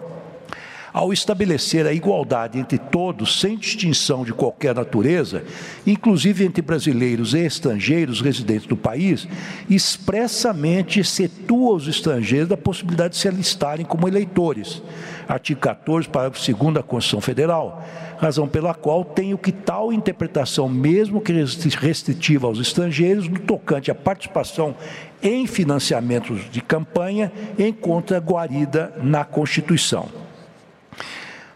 ao 0.92 1.14
estabelecer 1.14 1.86
a 1.86 1.94
igualdade 1.94 2.58
entre 2.58 2.78
todos, 2.78 3.40
sem 3.40 3.56
distinção 3.56 4.24
de 4.24 4.34
qualquer 4.34 4.74
natureza, 4.76 5.44
inclusive 5.86 6.44
entre 6.44 6.62
brasileiros 6.62 7.34
e 7.34 7.40
estrangeiros 7.40 8.22
residentes 8.22 8.68
do 8.68 8.76
país, 8.76 9.28
expressamente 9.70 11.00
excetua 11.00 11.76
os 11.76 11.88
estrangeiros 11.88 12.50
da 12.50 12.58
possibilidade 12.58 13.14
de 13.14 13.20
se 13.20 13.28
alistarem 13.28 13.86
como 13.86 14.08
eleitores. 14.08 14.82
Artigo 15.28 15.62
14, 15.62 16.10
parágrafo 16.10 16.54
2 16.54 16.74
da 16.74 16.84
Constituição 16.84 17.22
Federal 17.22 17.86
razão 18.20 18.48
pela 18.48 18.74
qual 18.74 19.06
tenho 19.06 19.38
que 19.38 19.52
tal 19.52 19.94
interpretação, 19.94 20.68
mesmo 20.68 21.22
que 21.22 21.32
restritiva 21.32 22.48
aos 22.48 22.60
estrangeiros, 22.60 23.28
no 23.30 23.40
tocante 23.40 23.90
à 23.90 23.96
participação 23.96 24.76
em 25.24 25.48
financiamentos 25.48 26.50
de 26.52 26.62
campanha, 26.62 27.32
encontra 27.58 28.20
guarida 28.20 28.94
na 29.02 29.24
Constituição. 29.24 30.08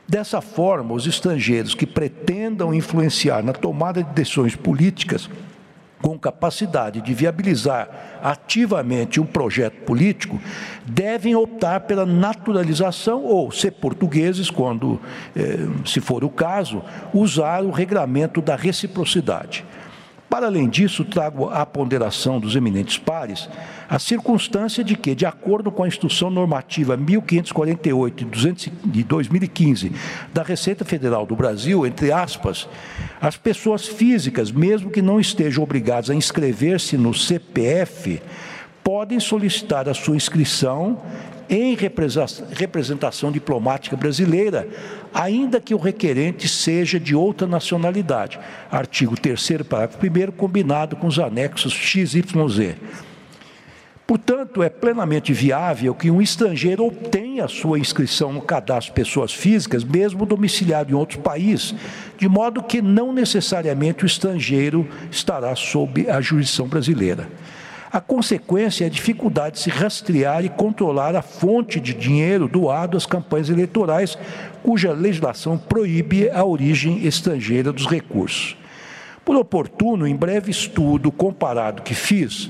Dessa 0.07 0.41
forma, 0.41 0.93
os 0.93 1.05
estrangeiros 1.05 1.75
que 1.75 1.85
pretendam 1.85 2.73
influenciar 2.73 3.43
na 3.43 3.53
tomada 3.53 4.03
de 4.03 4.13
decisões 4.13 4.55
políticas 4.55 5.29
com 6.03 6.19
capacidade 6.19 7.01
de 7.01 7.13
viabilizar 7.13 8.19
ativamente 8.21 9.21
um 9.21 9.25
projeto 9.25 9.85
político, 9.85 10.37
devem 10.85 11.33
optar 11.33 11.79
pela 11.79 12.05
naturalização 12.05 13.23
ou, 13.23 13.49
ser 13.53 13.71
portugueses, 13.71 14.49
quando, 14.49 14.99
eh, 15.33 15.65
se 15.85 16.01
for 16.01 16.25
o 16.25 16.29
caso, 16.29 16.83
usar 17.13 17.63
o 17.63 17.71
regramento 17.71 18.41
da 18.41 18.57
reciprocidade. 18.57 19.63
Para 20.33 20.47
além 20.47 20.67
disso, 20.67 21.05
trago 21.05 21.47
à 21.51 21.63
ponderação 21.63 22.39
dos 22.39 22.55
eminentes 22.55 22.97
pares 22.97 23.47
a 23.87 23.99
circunstância 23.99 24.83
de 24.83 24.95
que, 24.95 25.13
de 25.13 25.27
acordo 25.27 25.71
com 25.71 25.83
a 25.83 25.87
Instrução 25.87 26.31
Normativa 26.31 26.97
1548 26.97 28.25
de 28.83 29.03
2015 29.03 29.91
da 30.33 30.41
Receita 30.41 30.83
Federal 30.83 31.27
do 31.27 31.35
Brasil, 31.35 31.85
entre 31.85 32.11
aspas, 32.11 32.67
as 33.21 33.37
pessoas 33.37 33.87
físicas, 33.87 34.51
mesmo 34.51 34.89
que 34.89 35.03
não 35.03 35.19
estejam 35.19 35.63
obrigadas 35.63 36.09
a 36.09 36.15
inscrever-se 36.15 36.97
no 36.97 37.13
CPF, 37.13 38.19
podem 38.83 39.19
solicitar 39.19 39.87
a 39.87 39.93
sua 39.93 40.15
inscrição 40.15 40.99
em 41.47 41.75
representação 41.75 43.31
diplomática 43.31 43.95
brasileira, 43.95 44.67
ainda 45.13 45.61
que 45.61 45.73
o 45.73 45.77
requerente 45.77 46.47
seja 46.47 46.99
de 46.99 47.15
outra 47.15 47.47
nacionalidade. 47.47 48.39
Artigo 48.71 49.19
3 49.19 49.63
parágrafo 49.69 49.99
1 50.05 50.31
combinado 50.31 50.95
com 50.95 51.07
os 51.07 51.19
anexos 51.19 51.73
XYZ. 51.73 52.75
Portanto, 54.05 54.61
é 54.61 54.69
plenamente 54.69 55.31
viável 55.31 55.95
que 55.95 56.11
um 56.11 56.21
estrangeiro 56.21 56.85
obtenha 56.85 57.47
sua 57.47 57.79
inscrição 57.79 58.33
no 58.33 58.41
cadastro 58.41 58.93
de 58.93 59.01
pessoas 59.01 59.33
físicas, 59.33 59.83
mesmo 59.83 60.25
domiciliado 60.25 60.91
em 60.91 60.93
outro 60.93 61.19
país, 61.19 61.73
de 62.17 62.27
modo 62.27 62.61
que 62.61 62.81
não 62.81 63.13
necessariamente 63.13 64.03
o 64.03 64.05
estrangeiro 64.05 64.87
estará 65.09 65.55
sob 65.55 66.09
a 66.09 66.19
jurisdição 66.19 66.67
brasileira. 66.67 67.29
A 67.93 68.01
consequência 68.01 68.85
é 68.85 68.87
a 68.87 68.89
dificuldade 68.89 69.57
de 69.57 69.61
se 69.61 69.69
rastrear 69.69 70.43
e 70.43 70.49
controlar 70.49 71.15
a 71.15 71.21
fonte 71.21 71.79
de 71.79 71.93
dinheiro 71.93 72.47
doado 72.47 72.97
às 72.97 73.05
campanhas 73.05 73.49
eleitorais, 73.49 74.17
cuja 74.63 74.91
legislação 74.91 75.59
proíbe 75.59 76.27
a 76.31 76.43
origem 76.43 77.05
estrangeira 77.05 77.71
dos 77.71 77.85
recursos. 77.85 78.57
Por 79.23 79.35
oportuno, 79.35 80.07
em 80.07 80.15
breve 80.15 80.49
estudo 80.49 81.11
comparado 81.11 81.83
que 81.83 81.93
fiz, 81.93 82.49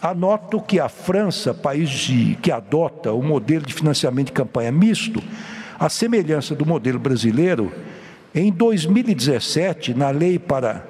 anoto 0.00 0.62
que 0.62 0.80
a 0.80 0.88
França, 0.88 1.52
país 1.52 1.90
de, 1.90 2.36
que 2.36 2.50
adota 2.50 3.12
o 3.12 3.22
modelo 3.22 3.66
de 3.66 3.74
financiamento 3.74 4.28
de 4.28 4.32
campanha 4.32 4.72
misto, 4.72 5.22
a 5.78 5.90
semelhança 5.90 6.54
do 6.54 6.64
modelo 6.64 6.98
brasileiro, 6.98 7.70
em 8.34 8.50
2017, 8.50 9.92
na 9.92 10.08
lei 10.08 10.38
para 10.38 10.89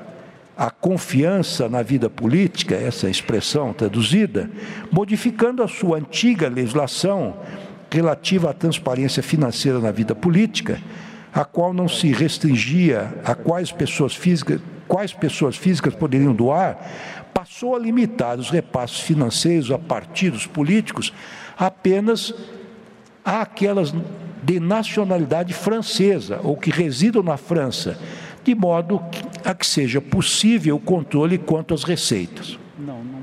a 0.61 0.71
confiança 0.71 1.71
na 1.71 1.83
vida 1.83 2.11
política, 2.11 2.75
essa 2.75 3.09
expressão 3.09 3.73
traduzida, 3.73 4.51
modificando 4.93 5.63
a 5.63 5.69
sua 5.69 5.97
antiga 5.97 6.51
legislação 6.51 7.35
relativa 7.91 8.51
à 8.51 8.53
transparência 8.53 9.23
financeira 9.23 9.79
na 9.79 9.91
vida 9.91 10.15
política, 10.15 10.79
a 11.33 11.47
qual 11.47 11.73
não 11.73 11.89
se 11.89 12.13
restringia 12.13 13.11
a 13.25 13.35
quais 13.35 13.73
pessoas 13.73 14.15
físicas, 14.15 14.61
quais 14.87 15.15
pessoas 15.15 15.57
físicas 15.57 15.95
poderiam 15.95 16.35
doar, 16.35 16.79
passou 17.33 17.75
a 17.75 17.79
limitar 17.79 18.39
os 18.39 18.51
repassos 18.51 19.01
financeiros 19.01 19.71
a 19.71 19.79
partidos 19.79 20.47
políticos 20.47 21.11
apenas 21.57 22.35
àquelas 23.25 23.95
de 24.43 24.61
nacionalidade 24.61 25.55
francesa 25.55 26.39
ou 26.43 26.55
que 26.55 26.71
residam 26.71 27.23
na 27.23 27.39
França 27.39 27.99
de 28.45 28.55
modo 28.55 29.03
a 29.45 29.55
que 29.55 29.67
seja 29.67 30.01
possível 30.01 30.77
o 30.77 30.81
controle 30.81 31.39
quanto 31.39 31.75
às 31.75 31.85
receitas. 31.85 32.59
Não, 32.79 33.05
não. 33.05 33.21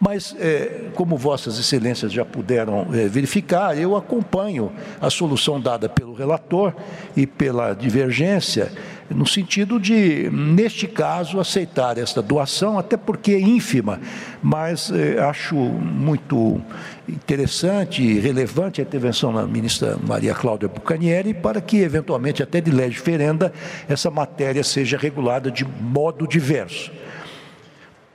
Mas, 0.00 0.34
é, 0.40 0.86
como 0.94 1.14
Vossas 1.14 1.58
Excelências 1.58 2.10
já 2.10 2.24
puderam 2.24 2.86
é, 2.94 3.06
verificar, 3.06 3.76
eu 3.78 3.94
acompanho 3.94 4.72
a 4.98 5.10
solução 5.10 5.60
dada 5.60 5.90
pelo 5.90 6.14
relator 6.14 6.72
e 7.14 7.26
pela 7.26 7.74
divergência, 7.74 8.72
no 9.14 9.26
sentido 9.26 9.78
de, 9.78 10.30
neste 10.30 10.86
caso, 10.86 11.40
aceitar 11.40 11.98
esta 11.98 12.22
doação, 12.22 12.78
até 12.78 12.96
porque 12.96 13.32
é 13.32 13.40
ínfima, 13.40 14.00
mas 14.42 14.90
é, 14.90 15.18
acho 15.20 15.56
muito 15.56 16.60
interessante 17.08 18.02
e 18.02 18.20
relevante 18.20 18.80
a 18.80 18.84
intervenção 18.84 19.32
da 19.32 19.46
ministra 19.46 19.98
Maria 20.06 20.34
Cláudia 20.34 20.68
Bucanieri 20.68 21.34
para 21.34 21.60
que, 21.60 21.78
eventualmente, 21.78 22.42
até 22.42 22.60
de 22.60 22.70
lei 22.70 22.88
diferenda, 22.88 23.52
essa 23.88 24.10
matéria 24.10 24.62
seja 24.62 24.96
regulada 24.96 25.50
de 25.50 25.64
modo 25.64 26.26
diverso. 26.26 26.92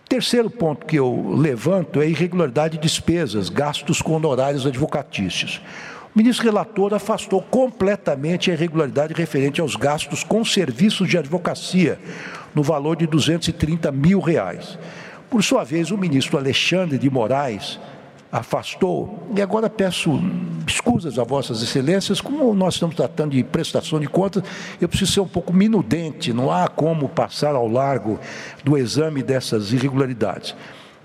Terceiro 0.07 0.49
ponto 0.49 0.85
que 0.85 0.97
eu 0.97 1.35
levanto 1.35 1.99
é 1.99 2.05
a 2.05 2.07
irregularidade 2.07 2.77
de 2.77 2.83
despesas, 2.83 3.49
gastos 3.49 4.01
com 4.01 4.13
honorários 4.13 4.65
advocatícios. 4.65 5.61
O 6.15 6.17
ministro 6.17 6.45
relator 6.45 6.93
afastou 6.93 7.41
completamente 7.41 8.49
a 8.49 8.53
irregularidade 8.53 9.13
referente 9.13 9.59
aos 9.59 9.75
gastos 9.75 10.23
com 10.23 10.45
serviços 10.45 11.09
de 11.09 11.17
advocacia, 11.17 11.99
no 12.55 12.63
valor 12.63 12.95
de 12.95 13.05
230 13.05 13.91
mil 13.91 14.21
reais. 14.21 14.79
Por 15.29 15.43
sua 15.43 15.65
vez, 15.65 15.91
o 15.91 15.97
ministro 15.97 16.37
Alexandre 16.37 16.97
de 16.97 17.09
Moraes 17.09 17.77
afastou. 18.31 19.27
E 19.35 19.41
agora 19.41 19.69
peço 19.69 20.21
escusas 20.65 21.19
a 21.19 21.25
vossas 21.25 21.61
excelências, 21.61 22.21
como 22.21 22.53
nós 22.55 22.75
estamos 22.75 22.95
tratando 22.95 23.31
de 23.31 23.43
prestação 23.43 23.99
de 23.99 24.07
contas, 24.07 24.41
eu 24.79 24.87
preciso 24.87 25.11
ser 25.11 25.19
um 25.19 25.27
pouco 25.27 25.51
minudente, 25.51 26.31
não 26.31 26.49
há 26.49 26.69
como 26.69 27.09
passar 27.09 27.55
ao 27.55 27.67
largo 27.67 28.17
do 28.63 28.77
exame 28.77 29.21
dessas 29.21 29.73
irregularidades. 29.73 30.55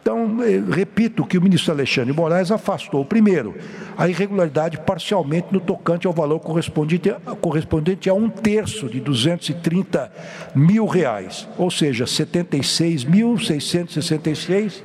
Então, 0.03 0.43
eh, 0.43 0.63
repito 0.71 1.27
que 1.27 1.37
o 1.37 1.43
ministro 1.43 1.73
Alexandre 1.73 2.13
Moraes 2.13 2.51
afastou, 2.51 3.05
primeiro, 3.05 3.55
a 3.99 4.09
irregularidade 4.09 4.79
parcialmente 4.79 5.49
no 5.51 5.61
tocante 5.61 6.07
ao 6.07 6.13
valor 6.13 6.41
correspondente, 6.41 7.15
correspondente 7.41 8.09
a 8.09 8.15
um 8.15 8.31
terço 8.31 8.89
de 8.89 8.99
230 8.99 10.11
mil 10.55 10.87
reais, 10.87 11.47
ou 11.59 11.71
seja, 11.71 12.07
76.666 12.07 14.83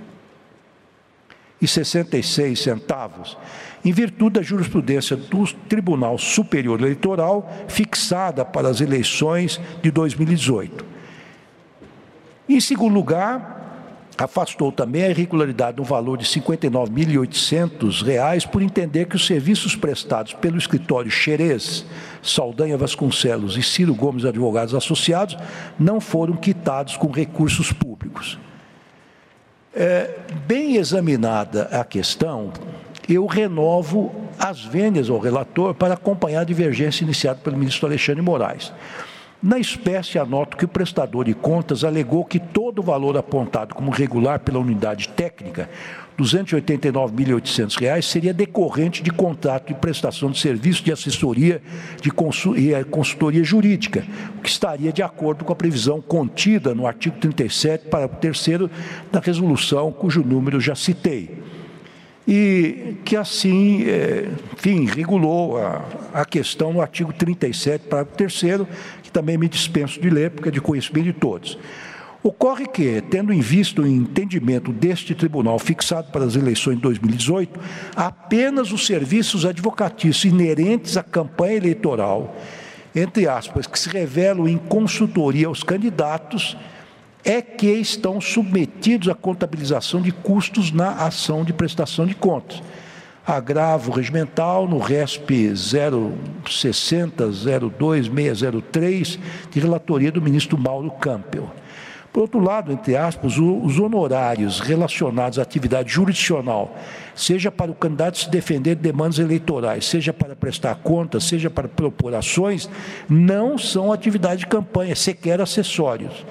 e 1.62 1.67
66 1.67 2.60
centavos, 2.60 3.38
em 3.86 3.93
virtude 3.93 4.36
da 4.36 4.41
jurisprudência 4.41 5.15
do 5.15 5.47
Tribunal 5.69 6.17
Superior 6.17 6.82
Eleitoral 6.82 7.49
fixada 7.69 8.43
para 8.43 8.67
as 8.67 8.82
eleições 8.82 9.62
de 9.82 9.89
2018. 9.91 10.84
Em 12.49 12.60
segundo 12.60 12.93
lugar, 12.93 13.55
afastou 14.17 14.71
também 14.71 15.04
a 15.04 15.10
irregularidade 15.10 15.78
no 15.78 15.84
valor 15.84 16.17
de 16.17 16.25
R$ 16.25 16.41
59.800 16.41 18.47
por 18.47 18.62
entender 18.62 19.06
que 19.06 19.15
os 19.15 19.25
serviços 19.25 19.75
prestados 19.75 20.34
pelo 20.34 20.58
escritório 20.58 21.12
Xerez, 21.12 21.86
Saldanha 22.21 22.78
Vasconcelos 22.78 23.58
e 23.58 23.63
Ciro 23.63 23.93
Gomes 23.93 24.25
Advogados 24.25 24.73
Associados 24.73 25.38
não 25.78 25.99
foram 25.99 26.36
quitados 26.36 26.95
com 26.95 27.12
recursos 27.12 27.73
públicos. 27.73 28.39
É, 29.73 30.19
bem 30.47 30.78
examinada 30.78 31.63
a 31.63 31.84
questão, 31.84 32.54
eu 33.10 33.25
renovo 33.25 34.15
as 34.39 34.63
vênias 34.63 35.10
ao 35.10 35.19
relator 35.19 35.73
para 35.73 35.95
acompanhar 35.95 36.41
a 36.41 36.45
divergência 36.45 37.04
iniciada 37.04 37.39
pelo 37.43 37.58
ministro 37.58 37.86
Alexandre 37.86 38.21
Moraes. 38.21 38.71
Na 39.43 39.60
espécie, 39.60 40.17
anoto 40.17 40.58
que 40.58 40.65
o 40.65 40.67
prestador 40.67 41.26
de 41.26 41.34
contas 41.34 41.84
alegou 41.84 42.26
que 42.26 42.39
todo 42.39 42.80
o 42.80 42.84
valor 42.84 43.17
apontado 43.17 43.76
como 43.76 43.91
regular 43.91 44.39
pela 44.39 44.60
unidade 44.60 45.10
técnica, 45.10 45.69
R$ 46.17 46.24
289.800, 46.24 48.02
seria 48.02 48.34
decorrente 48.34 49.04
de 49.04 49.12
contrato 49.12 49.67
de 49.67 49.74
prestação 49.76 50.32
de 50.32 50.39
serviço 50.39 50.84
de 50.84 50.91
assessoria 50.91 51.62
de 52.02 52.10
e 52.58 52.74
eh, 52.74 52.84
consultoria 52.86 53.43
jurídica, 53.43 54.06
o 54.38 54.41
que 54.41 54.50
estaria 54.50 54.93
de 54.93 55.04
acordo 55.04 55.43
com 55.43 55.52
a 55.52 55.56
previsão 55.56 56.02
contida 56.02 56.74
no 56.74 56.88
artigo 56.88 57.17
37, 57.19 57.88
para 57.89 58.06
o 58.06 58.10
terceiro 58.10 58.71
da 59.12 59.19
resolução, 59.19 59.91
cujo 59.91 60.24
número 60.24 60.60
já 60.62 60.74
citei. 60.74 61.43
E 62.28 62.95
que 63.06 63.15
assim, 63.15 63.84
eh, 63.84 64.30
enfim, 64.54 64.86
regulou 64.86 65.58
a, 65.58 65.86
a 66.13 66.26
questão 66.26 66.74
no 66.74 66.82
artigo 66.82 67.13
37, 67.13 67.88
parágrafo 67.88 68.17
3 68.17 68.41
que 68.41 68.95
também 69.15 69.38
me 69.38 69.47
dispenso 69.47 70.01
de 70.01 70.10
ler, 70.10 70.32
porque 70.32 70.49
é 70.49 70.51
de 70.51 70.60
conhecimento 70.60 71.06
de 71.06 71.13
todos. 71.13 71.58
Ocorre 72.21 72.67
que, 72.67 73.01
tendo 73.10 73.32
em 73.32 73.39
vista 73.39 73.82
o 73.82 73.88
entendimento 73.88 74.73
deste 74.73 75.15
tribunal 75.15 75.58
fixado 75.58 76.12
para 76.12 76.25
as 76.25 76.36
eleições 76.36 76.75
de 76.75 76.82
2018, 76.82 77.58
apenas 77.95 78.73
os 78.73 78.86
serviços 78.86 79.45
advocatícios 79.45 80.25
inerentes 80.25 80.97
à 80.97 81.04
campanha 81.04 81.56
eleitoral, 81.56 82.36
entre 82.93 83.25
aspas, 83.25 83.65
que 83.65 83.80
se 83.80 83.88
revelam 83.88 84.49
em 84.49 84.58
consultoria 84.58 85.47
aos 85.47 85.63
candidatos, 85.63 86.58
é 87.23 87.41
que 87.41 87.71
estão 87.71 88.19
submetidos 88.19 89.08
à 89.08 89.15
contabilização 89.15 90.01
de 90.01 90.12
custos 90.12 90.73
na 90.73 91.06
ação 91.06 91.45
de 91.45 91.54
prestação 91.54 92.06
de 92.06 92.15
contas. 92.15 92.62
Agravo 93.26 93.92
regimental 93.92 94.68
no 94.68 94.78
RESP 94.78 95.52
060 95.56 97.26
02603, 97.28 99.20
de 99.50 99.60
relatoria 99.60 100.12
do 100.12 100.22
ministro 100.22 100.56
Mauro 100.58 100.92
Campbell. 100.92 101.50
Por 102.14 102.22
outro 102.22 102.40
lado, 102.40 102.72
entre 102.72 102.96
aspas, 102.96 103.38
os 103.38 103.80
honorários 103.80 104.60
relacionados 104.60 105.38
à 105.38 105.42
atividade 105.42 105.92
jurisdicional, 105.92 106.74
seja 107.14 107.52
para 107.52 107.72
o 107.72 107.76
candidato 107.76 108.20
se 108.20 108.30
defender 108.30 108.76
de 108.76 108.84
demandas 108.84 109.20
eleitorais, 109.20 109.86
seja 109.86 110.14
para 110.14 110.36
prestar 110.36 110.76
contas, 110.76 111.26
seja 111.26 111.50
para 111.50 111.68
propor 111.68 112.14
ações, 112.14 112.70
não 113.10 113.58
são 113.58 113.92
atividade 113.92 114.42
de 114.42 114.48
campanha, 114.48 114.96
sequer 114.96 115.42
acessórios. 115.42 116.26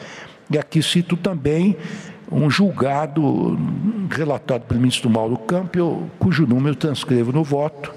E 0.51 0.57
aqui 0.57 0.83
cito 0.83 1.17
também 1.17 1.77
um 2.31 2.51
julgado 2.51 3.59
relatado 4.11 4.63
pelo 4.63 4.81
ministro 4.81 5.11
Mauro 5.11 5.37
Campbell, 5.39 6.11
cujo 6.19 6.47
número 6.47 6.75
transcrevo 6.75 7.33
no 7.33 7.45
voto, 7.45 7.93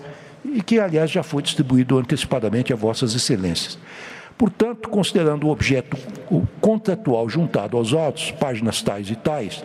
e 0.46 0.62
que, 0.62 0.80
aliás, 0.80 1.12
já 1.12 1.24
foi 1.24 1.42
distribuído 1.42 1.98
antecipadamente 1.98 2.72
a 2.72 2.76
Vossas 2.76 3.14
Excelências. 3.16 3.78
Portanto, 4.38 4.90
considerando 4.90 5.48
o 5.48 5.50
objeto 5.50 5.98
contratual 6.62 7.28
juntado 7.28 7.76
aos 7.76 7.94
autos, 7.94 8.32
páginas 8.32 8.82
tais 8.82 9.10
e 9.10 9.16
tais, 9.16 9.64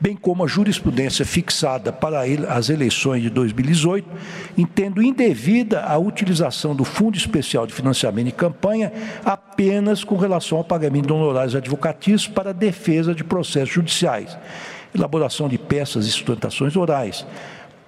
bem 0.00 0.16
como 0.16 0.44
a 0.44 0.46
jurisprudência 0.46 1.24
fixada 1.24 1.92
para 1.92 2.22
as 2.48 2.68
eleições 2.68 3.22
de 3.22 3.30
2018, 3.30 4.08
entendo 4.56 5.02
indevida 5.02 5.82
a 5.82 5.98
utilização 5.98 6.74
do 6.74 6.84
Fundo 6.84 7.16
Especial 7.16 7.66
de 7.66 7.72
Financiamento 7.72 8.26
de 8.26 8.32
Campanha 8.32 8.92
apenas 9.24 10.04
com 10.04 10.16
relação 10.16 10.58
ao 10.58 10.64
pagamento 10.64 11.06
de 11.06 11.12
honorários 11.12 11.54
advocatícios 11.54 12.28
para 12.28 12.52
defesa 12.52 13.14
de 13.14 13.24
processos 13.24 13.74
judiciais, 13.74 14.36
elaboração 14.94 15.48
de 15.48 15.58
peças 15.58 16.06
e 16.06 16.10
sustentações 16.10 16.76
orais, 16.76 17.26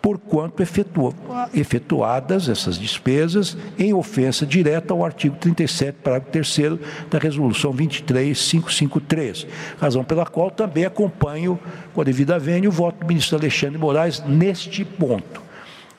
porquanto 0.07 0.63
efetuadas 1.53 2.49
essas 2.49 2.79
despesas 2.79 3.57
em 3.77 3.93
ofensa 3.93 4.47
direta 4.47 4.95
ao 4.95 5.05
artigo 5.05 5.35
37, 5.35 5.97
parágrafo 6.01 6.31
3 6.31 6.59
da 7.11 7.19
Resolução 7.19 7.73
23553, 7.73 9.49
razão 9.81 10.05
pela 10.05 10.25
qual 10.25 10.49
também 10.49 10.85
acompanho 10.85 11.59
com 11.93 12.03
a 12.03 12.05
devida 12.05 12.39
vênia 12.39 12.69
o 12.69 12.73
voto 12.73 13.01
do 13.01 13.07
ministro 13.09 13.37
Alexandre 13.37 13.79
Moraes 13.79 14.23
neste 14.25 14.85
ponto. 14.85 15.46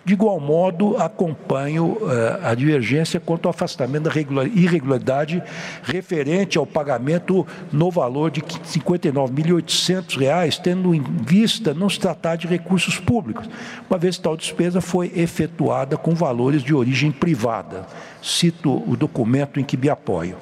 De 0.08 0.14
igual 0.14 0.40
modo, 0.40 0.96
acompanho 0.96 1.98
uh, 2.00 2.40
a 2.42 2.56
divergência 2.56 3.20
quanto 3.20 3.46
ao 3.46 3.50
afastamento 3.50 4.04
da 4.04 4.12
irregularidade 4.46 5.44
referente 5.84 6.58
ao 6.58 6.66
pagamento 6.66 7.46
no 7.74 7.92
valor 7.92 8.32
de 8.32 8.40
R$ 8.40 8.48
59.800, 8.48 10.62
tendo 10.62 10.96
em 10.96 11.02
vista 11.02 11.74
não 11.74 11.90
se 11.90 12.00
tratar 12.00 12.38
de 12.38 12.48
recursos 12.48 12.98
públicos, 12.98 13.50
uma 13.90 14.00
vez 14.00 14.16
que 14.16 14.24
tal 14.24 14.38
despesa 14.38 14.80
foi 14.80 15.12
efetuada 15.14 15.98
com 15.98 16.16
valores 16.16 16.64
de 16.64 16.74
origem 16.74 17.12
privada. 17.12 17.86
Cito 18.24 18.90
o 18.90 18.96
documento 18.96 19.60
em 19.60 19.64
que 19.66 19.76
me 19.76 19.90
apoio. 19.90 20.38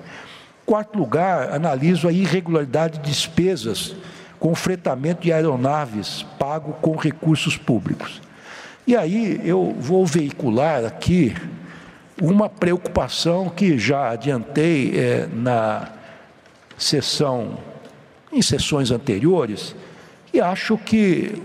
Quarto 0.63 0.95
lugar, 0.95 1.51
analiso 1.51 2.07
a 2.07 2.11
irregularidade 2.11 2.99
de 2.99 3.09
despesas 3.09 3.95
com 4.39 4.53
fretamento 4.53 5.23
de 5.23 5.33
aeronaves 5.33 6.23
pago 6.37 6.73
com 6.73 6.95
recursos 6.95 7.57
públicos. 7.57 8.21
E 8.87 8.95
aí 8.95 9.41
eu 9.43 9.75
vou 9.79 10.05
veicular 10.05 10.85
aqui 10.85 11.35
uma 12.21 12.47
preocupação 12.47 13.49
que 13.49 13.79
já 13.79 14.11
adiantei 14.11 14.93
é, 14.95 15.27
na 15.33 15.91
sessão, 16.77 17.57
em 18.31 18.43
sessões 18.43 18.91
anteriores, 18.91 19.75
e 20.31 20.39
acho 20.39 20.77
que 20.77 21.41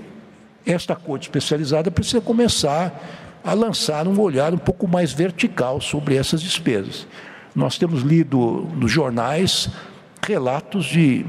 esta 0.66 0.94
corte 0.94 1.28
especializada 1.28 1.90
precisa 1.90 2.20
começar 2.20 3.40
a 3.42 3.54
lançar 3.54 4.06
um 4.06 4.20
olhar 4.20 4.52
um 4.52 4.58
pouco 4.58 4.86
mais 4.86 5.10
vertical 5.10 5.80
sobre 5.80 6.16
essas 6.16 6.42
despesas. 6.42 7.06
Nós 7.54 7.78
temos 7.78 8.02
lido 8.02 8.68
nos 8.76 8.92
jornais 8.92 9.70
relatos 10.26 10.84
de 10.84 11.24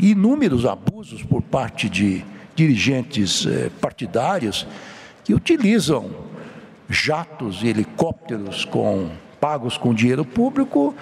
inúmeros 0.00 0.66
abusos 0.66 1.22
por 1.22 1.42
parte 1.42 1.88
de 1.88 2.24
dirigentes 2.56 3.46
eh, 3.46 3.70
partidários 3.80 4.66
que 5.24 5.34
utilizam 5.34 6.10
jatos 6.88 7.62
e 7.62 7.68
helicópteros 7.68 8.64
com, 8.64 9.10
pagos 9.40 9.76
com 9.76 9.94
dinheiro 9.94 10.24
público 10.24 10.94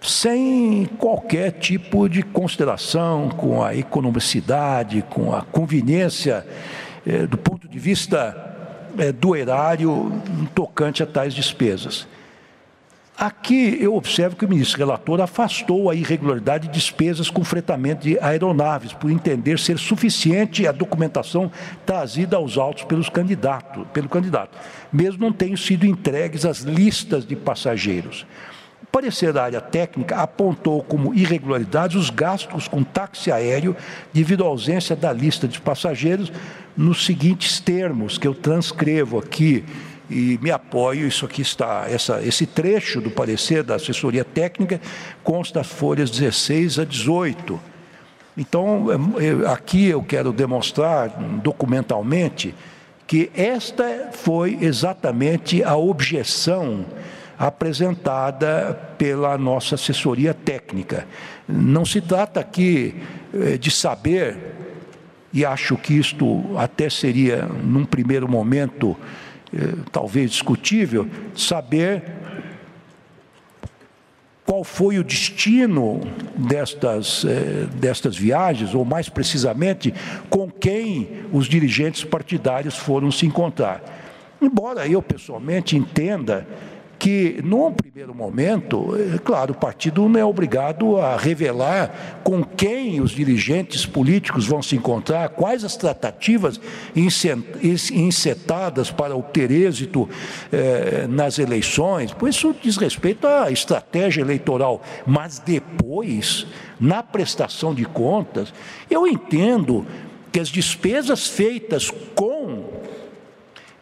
sem 0.00 0.86
qualquer 0.98 1.52
tipo 1.52 2.08
de 2.08 2.22
consideração 2.22 3.28
com 3.28 3.62
a 3.62 3.76
economicidade, 3.76 5.04
com 5.10 5.34
a 5.34 5.42
conveniência 5.42 6.46
eh, 7.06 7.26
do 7.26 7.36
ponto 7.36 7.68
de 7.68 7.78
vista 7.78 8.34
eh, 8.98 9.12
do 9.12 9.36
erário 9.36 10.10
tocante 10.54 11.02
a 11.02 11.06
tais 11.06 11.34
despesas. 11.34 12.08
Aqui 13.20 13.76
eu 13.78 13.94
observo 13.96 14.34
que 14.34 14.46
o 14.46 14.48
ministro 14.48 14.78
relator 14.78 15.20
afastou 15.20 15.90
a 15.90 15.94
irregularidade 15.94 16.68
de 16.68 16.72
despesas 16.72 17.28
com 17.28 17.44
fretamento 17.44 18.04
de 18.04 18.18
aeronaves, 18.18 18.94
por 18.94 19.10
entender 19.10 19.58
ser 19.58 19.78
suficiente 19.78 20.66
a 20.66 20.72
documentação 20.72 21.52
trazida 21.84 22.38
aos 22.38 22.56
autos 22.56 22.84
pelos 22.84 23.10
candidatos, 23.10 23.86
pelo 23.92 24.08
candidato, 24.08 24.56
mesmo 24.90 25.20
não 25.20 25.34
tenham 25.34 25.58
sido 25.58 25.84
entregues 25.84 26.46
as 26.46 26.60
listas 26.60 27.26
de 27.26 27.36
passageiros. 27.36 28.24
O 28.82 28.86
parecer 28.86 29.34
da 29.34 29.44
área 29.44 29.60
técnica 29.60 30.16
apontou 30.16 30.82
como 30.82 31.12
irregularidades 31.12 31.96
os 31.96 32.08
gastos 32.08 32.68
com 32.68 32.82
táxi 32.82 33.30
aéreo 33.30 33.76
devido 34.14 34.44
à 34.44 34.46
ausência 34.46 34.96
da 34.96 35.12
lista 35.12 35.46
de 35.46 35.60
passageiros 35.60 36.32
nos 36.74 37.04
seguintes 37.04 37.60
termos, 37.60 38.16
que 38.16 38.26
eu 38.26 38.34
transcrevo 38.34 39.18
aqui 39.18 39.62
e 40.10 40.38
me 40.42 40.50
apoio, 40.50 41.06
isso 41.06 41.24
aqui 41.24 41.40
está, 41.40 41.86
essa, 41.88 42.20
esse 42.22 42.44
trecho 42.44 43.00
do 43.00 43.10
parecer 43.10 43.62
da 43.62 43.76
assessoria 43.76 44.24
técnica 44.24 44.80
consta 45.22 45.62
folhas 45.62 46.10
16 46.10 46.80
a 46.80 46.84
18. 46.84 47.60
Então, 48.36 48.86
aqui 49.52 49.86
eu 49.86 50.02
quero 50.02 50.32
demonstrar 50.32 51.10
documentalmente 51.42 52.54
que 53.06 53.30
esta 53.34 54.10
foi 54.12 54.58
exatamente 54.60 55.62
a 55.62 55.76
objeção 55.76 56.84
apresentada 57.38 58.78
pela 58.98 59.36
nossa 59.38 59.74
assessoria 59.74 60.34
técnica. 60.34 61.06
Não 61.48 61.84
se 61.84 62.00
trata 62.00 62.38
aqui 62.38 62.94
eh, 63.32 63.56
de 63.56 63.70
saber, 63.70 64.36
e 65.32 65.44
acho 65.44 65.76
que 65.76 65.94
isto 65.94 66.56
até 66.56 66.90
seria, 66.90 67.42
num 67.42 67.84
primeiro 67.84 68.28
momento, 68.28 68.96
talvez 69.90 70.30
discutível, 70.30 71.08
saber 71.34 72.02
qual 74.50 74.64
foi 74.64 74.98
o 74.98 75.04
destino 75.04 76.00
destas, 76.36 77.24
eh, 77.24 77.68
destas 77.76 78.16
viagens, 78.16 78.74
ou 78.74 78.84
mais 78.84 79.08
precisamente, 79.08 79.94
com 80.28 80.50
quem 80.50 81.08
os 81.32 81.46
dirigentes 81.46 82.02
partidários 82.02 82.76
foram 82.76 83.12
se 83.12 83.24
encontrar. 83.24 83.80
Embora 84.42 84.88
eu 84.88 85.00
pessoalmente 85.00 85.76
entenda 85.76 86.46
que, 87.00 87.40
num 87.42 87.72
primeiro 87.72 88.14
momento, 88.14 88.94
é 89.14 89.16
claro, 89.16 89.52
o 89.52 89.56
partido 89.56 90.06
não 90.06 90.20
é 90.20 90.24
obrigado 90.24 90.98
a 90.98 91.16
revelar 91.16 92.20
com 92.22 92.44
quem 92.44 93.00
os 93.00 93.12
dirigentes 93.12 93.86
políticos 93.86 94.46
vão 94.46 94.62
se 94.62 94.76
encontrar, 94.76 95.30
quais 95.30 95.64
as 95.64 95.76
tratativas 95.76 96.60
encetadas 97.90 98.90
para 98.90 99.16
obter 99.16 99.50
êxito 99.50 100.06
eh, 100.52 101.06
nas 101.08 101.38
eleições, 101.38 102.12
pois 102.12 102.34
isso 102.34 102.54
diz 102.62 102.76
respeito 102.76 103.26
à 103.26 103.50
estratégia 103.50 104.20
eleitoral. 104.20 104.82
Mas 105.06 105.38
depois, 105.38 106.46
na 106.78 107.02
prestação 107.02 107.74
de 107.74 107.86
contas, 107.86 108.52
eu 108.90 109.06
entendo 109.06 109.86
que 110.30 110.38
as 110.38 110.50
despesas 110.50 111.26
feitas 111.26 111.90
com 112.14 112.79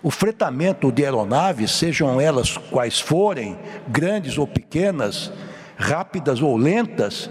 o 0.02 0.10
fretamento 0.10 0.92
de 0.92 1.04
aeronaves, 1.04 1.72
sejam 1.72 2.20
elas 2.20 2.56
quais 2.56 3.00
forem, 3.00 3.58
grandes 3.88 4.38
ou 4.38 4.46
pequenas, 4.46 5.32
rápidas 5.76 6.40
ou 6.40 6.56
lentas, 6.56 7.30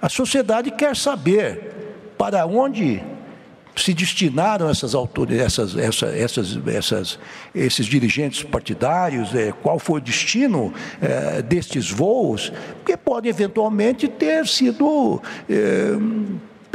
a 0.00 0.08
sociedade 0.08 0.70
quer 0.70 0.94
saber 0.94 2.14
para 2.18 2.44
onde 2.46 3.02
se 3.76 3.92
destinaram 3.92 4.68
essas 4.68 4.94
essas, 5.30 5.76
essas, 5.76 6.58
essas, 6.66 7.18
esses 7.54 7.86
dirigentes 7.86 8.42
partidários, 8.44 9.34
é, 9.34 9.52
qual 9.62 9.78
foi 9.78 9.98
o 10.00 10.02
destino 10.02 10.72
é, 11.00 11.42
destes 11.42 11.90
voos, 11.90 12.52
porque 12.76 12.96
pode 12.96 13.28
eventualmente 13.28 14.06
ter 14.06 14.46
sido 14.46 15.20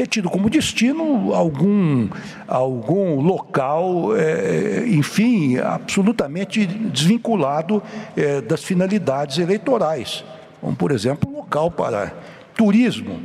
é, 0.02 0.06
tido 0.06 0.30
como 0.30 0.50
destino 0.50 1.34
algum, 1.34 2.10
algum 2.48 3.20
local, 3.22 4.16
é, 4.16 4.86
enfim, 4.88 5.58
absolutamente 5.58 6.66
desvinculado 6.66 7.84
é, 8.16 8.42
das 8.42 8.64
finalidades 8.64 9.38
eleitorais, 9.38 10.24
como, 10.62 10.76
por 10.76 10.92
exemplo, 10.92 11.32
local 11.32 11.70
para 11.70 12.14
turismo. 12.56 13.20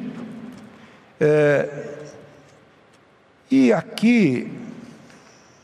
É, 1.21 1.95
e 3.51 3.73
aqui, 3.73 4.51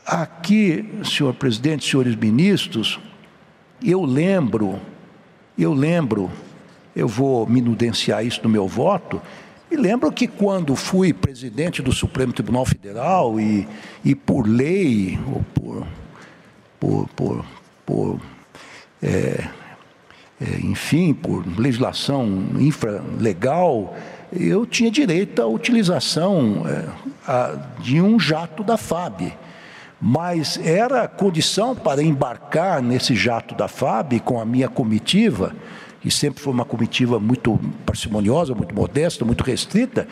aqui, 0.05 0.89
senhor 1.03 1.33
presidente, 1.33 1.89
senhores 1.89 2.15
ministros, 2.15 2.99
eu 3.83 4.05
lembro, 4.05 4.79
eu 5.57 5.73
lembro, 5.73 6.31
eu 6.95 7.07
vou 7.07 7.45
minudenciar 7.47 8.25
isso 8.25 8.39
no 8.43 8.49
meu 8.49 8.67
voto, 8.67 9.21
e 9.71 9.77
lembro 9.77 10.11
que 10.11 10.27
quando 10.27 10.75
fui 10.75 11.13
presidente 11.13 11.81
do 11.81 11.93
Supremo 11.93 12.33
Tribunal 12.33 12.65
Federal 12.65 13.39
e, 13.39 13.65
e 14.03 14.13
por 14.13 14.45
lei, 14.45 15.17
ou 15.33 15.45
por, 15.53 15.87
por, 16.77 17.07
por, 17.15 17.45
por 17.85 18.19
é, 19.01 19.47
é, 20.41 20.59
enfim, 20.61 21.13
por 21.13 21.45
legislação 21.57 22.27
infralegal, 22.59 23.95
eu 24.33 24.65
tinha 24.65 24.91
direito 24.91 25.41
à 25.41 25.47
utilização 25.47 26.63
é, 26.67 26.85
a, 27.25 27.55
de 27.79 28.01
um 28.01 28.19
jato 28.19 28.63
da 28.63 28.75
FAB. 28.75 29.33
Mas 30.01 30.59
era 30.63 31.07
condição 31.07 31.75
para 31.75 32.01
embarcar 32.01 32.81
nesse 32.81 33.15
jato 33.15 33.53
da 33.53 33.67
FAB 33.67 34.19
com 34.19 34.41
a 34.41 34.45
minha 34.45 34.67
comitiva, 34.67 35.55
e 36.03 36.09
sempre 36.09 36.41
foi 36.41 36.51
uma 36.51 36.65
comitiva 36.65 37.19
muito 37.19 37.59
parcimoniosa, 37.85 38.55
muito 38.55 38.73
modesta, 38.73 39.23
muito 39.23 39.43
restrita, 39.43 40.07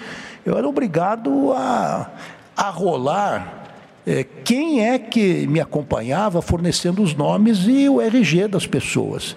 eu 0.45 0.57
era 0.57 0.67
obrigado 0.67 1.51
a, 1.53 2.11
a 2.55 2.69
rolar 2.69 3.59
é, 4.05 4.23
quem 4.23 4.87
é 4.87 4.97
que 4.97 5.45
me 5.47 5.59
acompanhava 5.59 6.41
fornecendo 6.41 7.01
os 7.01 7.13
nomes 7.13 7.65
e 7.67 7.89
o 7.89 8.01
RG 8.01 8.47
das 8.47 8.65
pessoas. 8.65 9.35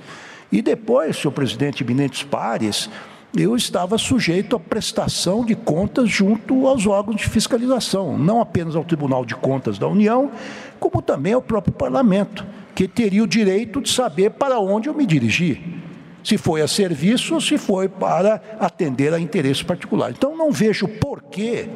E 0.50 0.60
depois, 0.60 1.16
senhor 1.16 1.32
presidente 1.32 1.82
Eminentes 1.82 2.22
Pares, 2.22 2.88
eu 3.36 3.56
estava 3.56 3.96
sujeito 3.96 4.54
à 4.54 4.60
prestação 4.60 5.44
de 5.44 5.54
contas 5.54 6.08
junto 6.08 6.66
aos 6.66 6.86
órgãos 6.86 7.16
de 7.16 7.28
fiscalização, 7.28 8.18
não 8.18 8.40
apenas 8.40 8.76
ao 8.76 8.84
Tribunal 8.84 9.24
de 9.24 9.34
Contas 9.34 9.78
da 9.78 9.88
União, 9.88 10.30
como 10.78 11.00
também 11.00 11.32
ao 11.32 11.40
próprio 11.40 11.72
Parlamento, 11.72 12.44
que 12.74 12.86
teria 12.86 13.24
o 13.24 13.26
direito 13.26 13.80
de 13.80 13.90
saber 13.90 14.32
para 14.32 14.58
onde 14.58 14.88
eu 14.88 14.94
me 14.94 15.06
dirigi. 15.06 15.81
Se 16.22 16.38
foi 16.38 16.62
a 16.62 16.68
serviço 16.68 17.34
ou 17.34 17.40
se 17.40 17.58
foi 17.58 17.88
para 17.88 18.40
atender 18.60 19.12
a 19.12 19.18
interesse 19.18 19.64
particular. 19.64 20.10
Então 20.10 20.36
não 20.36 20.52
vejo 20.52 20.86
por 20.86 21.22
que, 21.22 21.68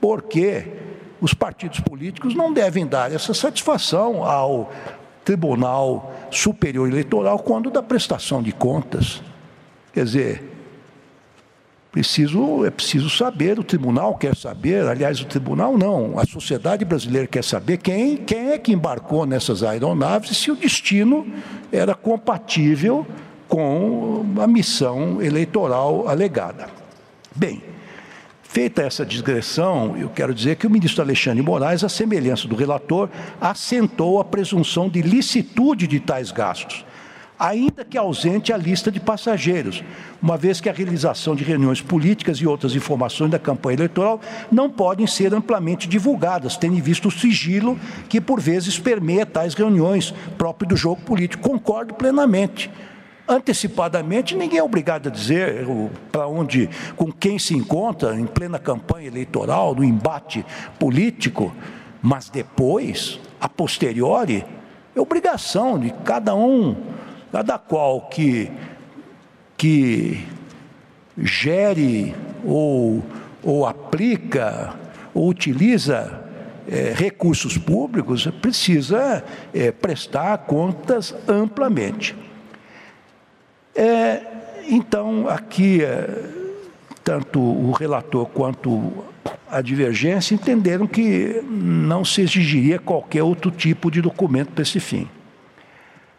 por 0.00 0.24
os 1.20 1.34
partidos 1.34 1.80
políticos 1.80 2.34
não 2.34 2.52
devem 2.52 2.86
dar 2.86 3.12
essa 3.12 3.34
satisfação 3.34 4.24
ao 4.24 4.72
Tribunal 5.24 6.12
Superior 6.30 6.88
Eleitoral 6.88 7.38
quando 7.38 7.70
da 7.70 7.82
prestação 7.82 8.42
de 8.42 8.52
contas. 8.52 9.22
Quer 9.92 10.04
dizer, 10.04 10.54
Preciso, 11.94 12.66
é 12.66 12.72
preciso 12.72 13.08
saber, 13.08 13.56
o 13.56 13.62
tribunal 13.62 14.16
quer 14.16 14.34
saber, 14.34 14.84
aliás, 14.84 15.20
o 15.20 15.26
tribunal 15.26 15.78
não, 15.78 16.18
a 16.18 16.26
sociedade 16.26 16.84
brasileira 16.84 17.24
quer 17.24 17.44
saber 17.44 17.76
quem, 17.76 18.16
quem 18.16 18.50
é 18.50 18.58
que 18.58 18.72
embarcou 18.72 19.24
nessas 19.24 19.62
aeronaves 19.62 20.32
e 20.32 20.34
se 20.34 20.50
o 20.50 20.56
destino 20.56 21.24
era 21.70 21.94
compatível 21.94 23.06
com 23.54 24.26
a 24.40 24.48
missão 24.48 25.22
eleitoral 25.22 26.08
alegada. 26.08 26.66
Bem, 27.36 27.62
feita 28.42 28.82
essa 28.82 29.06
digressão, 29.06 29.96
eu 29.96 30.08
quero 30.08 30.34
dizer 30.34 30.56
que 30.56 30.66
o 30.66 30.70
ministro 30.70 31.04
Alexandre 31.04 31.40
Moraes, 31.40 31.84
à 31.84 31.88
semelhança 31.88 32.48
do 32.48 32.56
relator, 32.56 33.08
assentou 33.40 34.18
a 34.18 34.24
presunção 34.24 34.88
de 34.88 35.00
licitude 35.02 35.86
de 35.86 36.00
tais 36.00 36.32
gastos 36.32 36.84
ainda 37.36 37.84
que 37.84 37.98
ausente 37.98 38.52
a 38.52 38.56
lista 38.56 38.92
de 38.92 39.00
passageiros, 39.00 39.82
uma 40.22 40.36
vez 40.36 40.60
que 40.60 40.68
a 40.68 40.72
realização 40.72 41.34
de 41.34 41.42
reuniões 41.42 41.82
políticas 41.82 42.38
e 42.38 42.46
outras 42.46 42.76
informações 42.76 43.30
da 43.30 43.40
campanha 43.40 43.74
eleitoral 43.74 44.20
não 44.50 44.70
podem 44.70 45.04
ser 45.04 45.34
amplamente 45.34 45.88
divulgadas, 45.88 46.56
tendo 46.56 46.80
visto 46.80 47.08
o 47.08 47.10
sigilo 47.10 47.78
que 48.08 48.20
por 48.20 48.40
vezes 48.40 48.78
permeia 48.78 49.26
tais 49.26 49.52
reuniões 49.52 50.14
próprio 50.38 50.68
do 50.68 50.76
jogo 50.76 51.02
político. 51.02 51.42
Concordo 51.42 51.92
plenamente. 51.94 52.70
Antecipadamente, 53.26 54.34
ninguém 54.34 54.58
é 54.58 54.62
obrigado 54.62 55.08
a 55.08 55.10
dizer 55.10 55.66
para 56.12 56.26
onde, 56.26 56.68
com 56.94 57.10
quem 57.10 57.38
se 57.38 57.54
encontra 57.54 58.14
em 58.18 58.26
plena 58.26 58.58
campanha 58.58 59.06
eleitoral, 59.06 59.74
no 59.74 59.82
embate 59.82 60.44
político, 60.78 61.54
mas 62.02 62.28
depois, 62.28 63.18
a 63.40 63.48
posteriori, 63.48 64.44
é 64.94 65.00
obrigação 65.00 65.78
de 65.78 65.90
cada 66.04 66.34
um 66.34 66.76
cada 67.34 67.58
qual 67.58 68.02
que, 68.02 68.48
que 69.56 70.24
gere 71.18 72.14
ou, 72.44 73.02
ou 73.42 73.66
aplica 73.66 74.72
ou 75.12 75.28
utiliza 75.28 76.22
é, 76.68 76.94
recursos 76.96 77.58
públicos 77.58 78.28
precisa 78.40 79.24
é, 79.52 79.72
prestar 79.72 80.38
contas 80.46 81.12
amplamente. 81.26 82.14
É, 83.74 84.20
então, 84.66 85.28
aqui, 85.28 85.82
é, 85.82 86.08
tanto 87.02 87.40
o 87.40 87.72
relator 87.72 88.26
quanto 88.26 88.92
a 89.50 89.60
divergência 89.60 90.34
entenderam 90.34 90.86
que 90.86 91.42
não 91.48 92.04
se 92.04 92.22
exigiria 92.22 92.78
qualquer 92.78 93.22
outro 93.22 93.50
tipo 93.50 93.90
de 93.90 94.00
documento 94.00 94.52
para 94.52 94.62
esse 94.62 94.80
fim. 94.80 95.08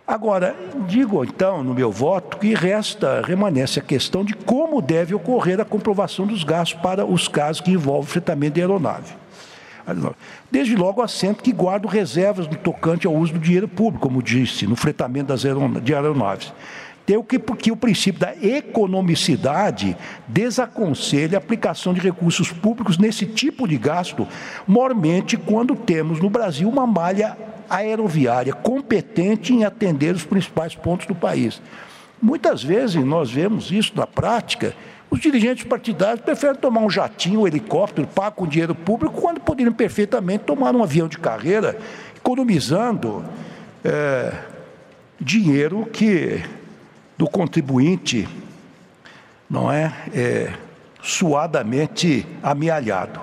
Agora, 0.08 0.56
digo 0.88 1.24
então 1.24 1.63
no 1.63 1.74
meu 1.74 1.91
voto 1.91 2.38
que 2.38 2.54
resta, 2.54 3.24
remanece 3.26 3.80
a 3.80 3.82
questão 3.82 4.24
de 4.24 4.36
como 4.36 4.80
deve 4.80 5.15
ocorrer 5.15 5.60
a 5.60 5.65
comprovação 5.65 6.28
dos 6.28 6.44
gastos 6.44 6.80
para 6.80 7.04
os 7.04 7.28
casos 7.28 7.62
que 7.62 7.72
envolvem 7.72 8.08
fretamento 8.08 8.54
de 8.54 8.62
aeronave. 8.62 9.13
Desde 10.52 10.76
logo 10.76 11.02
assento 11.02 11.44
que 11.44 11.52
guardo 11.52 11.88
reservas 11.88 12.48
no 12.48 12.56
tocante 12.56 13.06
ao 13.06 13.13
uso 13.13 13.34
do 13.34 13.39
dinheiro 13.39 13.68
público, 13.68 14.08
como 14.08 14.22
disse, 14.22 14.65
no 14.68 14.76
fretamento 14.76 15.28
das 15.28 15.41
de 15.84 15.94
aeronaves. 15.94 16.54
Tem 17.06 17.18
o 17.18 17.24
que, 17.24 17.38
porque 17.38 17.72
o 17.72 17.78
princípio 17.78 18.22
da 18.22 18.36
economicidade 18.36 19.96
desaconselha 20.28 21.38
a 21.38 21.39
aplicação 21.39 21.94
de 21.94 22.02
recursos 22.02 22.52
públicos 22.52 22.98
nesse 22.98 23.28
tipo 23.28 23.68
de 23.68 23.78
gasto, 23.78 24.28
mormente 24.68 25.38
quando 25.38 25.76
temos 25.76 26.20
no 26.20 26.30
Brasil 26.30 26.68
uma 26.68 26.88
malha 26.88 27.38
aeroviária 27.70 28.54
competente 28.54 29.54
em 29.54 29.63
atender 29.63 30.15
os 30.15 30.26
principais 30.26 30.74
pontos 30.74 31.06
do 31.06 31.13
país. 31.13 31.62
Muitas 32.20 32.63
vezes 32.63 33.04
nós 33.04 33.30
vemos 33.30 33.72
isso 33.72 33.94
na 33.96 34.08
prática, 34.08 34.76
os 35.10 35.20
dirigentes 35.20 35.63
partidários 35.63 36.22
preferem 36.22 36.56
tomar 36.56 36.82
um 36.82 36.89
jatinho, 36.89 37.41
um 37.41 37.48
helicóptero, 37.48 38.08
pagar 38.08 38.32
com 38.32 38.48
dinheiro 38.48 38.74
público, 38.74 39.22
quando 39.22 39.39
poderiam 39.39 39.74
perfeitamente 39.74 40.44
tomar 40.44 40.76
um 40.76 40.84
avião 40.84 41.08
de 41.08 41.20
carreira, 41.20 41.78
economizando 42.15 43.24
é, 43.84 44.34
dinheiro 45.22 45.86
que 45.86 46.41
do 47.17 47.30
contribuinte 47.30 48.28
não 49.49 49.71
é, 49.71 49.93
é 50.13 50.54
suadamente 51.01 52.25
amealhado. 52.41 53.21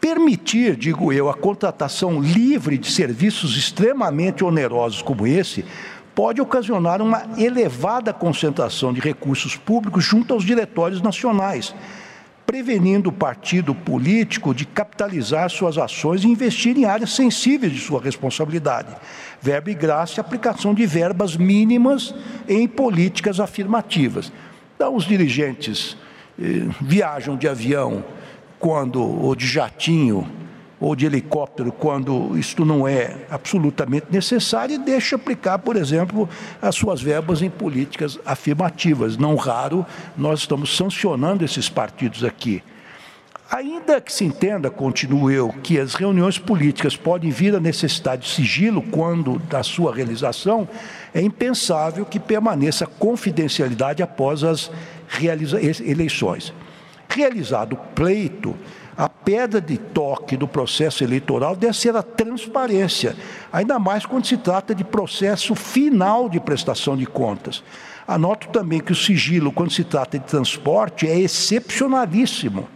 Permitir, 0.00 0.76
digo 0.76 1.12
eu, 1.12 1.28
a 1.28 1.34
contratação 1.34 2.20
livre 2.20 2.78
de 2.78 2.90
serviços 2.90 3.56
extremamente 3.56 4.44
onerosos 4.44 5.02
como 5.02 5.26
esse 5.26 5.64
pode 6.14 6.40
ocasionar 6.40 7.00
uma 7.00 7.22
elevada 7.36 8.12
concentração 8.12 8.92
de 8.92 9.00
recursos 9.00 9.56
públicos 9.56 10.04
junto 10.04 10.34
aos 10.34 10.44
diretórios 10.44 11.00
nacionais, 11.00 11.74
prevenindo 12.48 13.10
o 13.10 13.12
partido 13.12 13.74
político 13.74 14.54
de 14.54 14.64
capitalizar 14.64 15.50
suas 15.50 15.76
ações 15.76 16.24
e 16.24 16.28
investir 16.28 16.78
em 16.78 16.86
áreas 16.86 17.12
sensíveis 17.12 17.70
de 17.74 17.78
sua 17.78 18.00
responsabilidade. 18.00 18.88
Verbo 19.38 19.68
e 19.68 19.74
graça 19.74 20.18
e 20.18 20.20
aplicação 20.22 20.72
de 20.72 20.86
verbas 20.86 21.36
mínimas 21.36 22.14
em 22.48 22.66
políticas 22.66 23.38
afirmativas. 23.38 24.32
Então, 24.74 24.96
os 24.96 25.04
dirigentes 25.04 25.94
eh, 26.40 26.66
viajam 26.80 27.36
de 27.36 27.46
avião 27.46 28.02
quando, 28.58 29.02
ou 29.02 29.34
de 29.34 29.46
jatinho, 29.46 30.26
ou 30.80 30.94
de 30.94 31.06
helicóptero, 31.06 31.72
quando 31.72 32.38
isto 32.38 32.64
não 32.64 32.86
é 32.86 33.16
absolutamente 33.30 34.06
necessário, 34.10 34.76
e 34.76 34.78
deixa 34.78 35.16
aplicar, 35.16 35.58
por 35.58 35.76
exemplo, 35.76 36.28
as 36.62 36.74
suas 36.74 37.02
verbas 37.02 37.42
em 37.42 37.50
políticas 37.50 38.18
afirmativas. 38.24 39.16
Não 39.16 39.34
raro, 39.34 39.84
nós 40.16 40.40
estamos 40.40 40.76
sancionando 40.76 41.44
esses 41.44 41.68
partidos 41.68 42.22
aqui. 42.24 42.62
Ainda 43.50 43.98
que 43.98 44.12
se 44.12 44.26
entenda, 44.26 44.70
continuo 44.70 45.30
eu, 45.30 45.48
que 45.62 45.80
as 45.80 45.94
reuniões 45.94 46.38
políticas 46.38 46.94
podem 46.96 47.30
vir 47.30 47.56
a 47.56 47.60
necessidade 47.60 48.26
de 48.26 48.34
sigilo 48.34 48.82
quando 48.82 49.38
da 49.38 49.62
sua 49.62 49.94
realização, 49.94 50.68
é 51.14 51.22
impensável 51.22 52.04
que 52.04 52.20
permaneça 52.20 52.86
confidencialidade 52.86 54.02
após 54.02 54.44
as 54.44 54.70
eleições. 55.82 56.52
Realizado 57.08 57.72
o 57.72 57.76
pleito, 57.94 58.54
a 58.98 59.08
pedra 59.08 59.60
de 59.60 59.78
toque 59.78 60.36
do 60.36 60.48
processo 60.48 61.04
eleitoral 61.04 61.54
deve 61.54 61.76
ser 61.76 61.94
a 61.94 62.02
transparência, 62.02 63.14
ainda 63.52 63.78
mais 63.78 64.04
quando 64.04 64.26
se 64.26 64.36
trata 64.36 64.74
de 64.74 64.82
processo 64.82 65.54
final 65.54 66.28
de 66.28 66.40
prestação 66.40 66.96
de 66.96 67.06
contas. 67.06 67.62
Anoto 68.08 68.48
também 68.48 68.80
que 68.80 68.90
o 68.90 68.96
sigilo, 68.96 69.52
quando 69.52 69.70
se 69.70 69.84
trata 69.84 70.18
de 70.18 70.24
transporte, 70.24 71.06
é 71.06 71.16
excepcionalíssimo. 71.16 72.68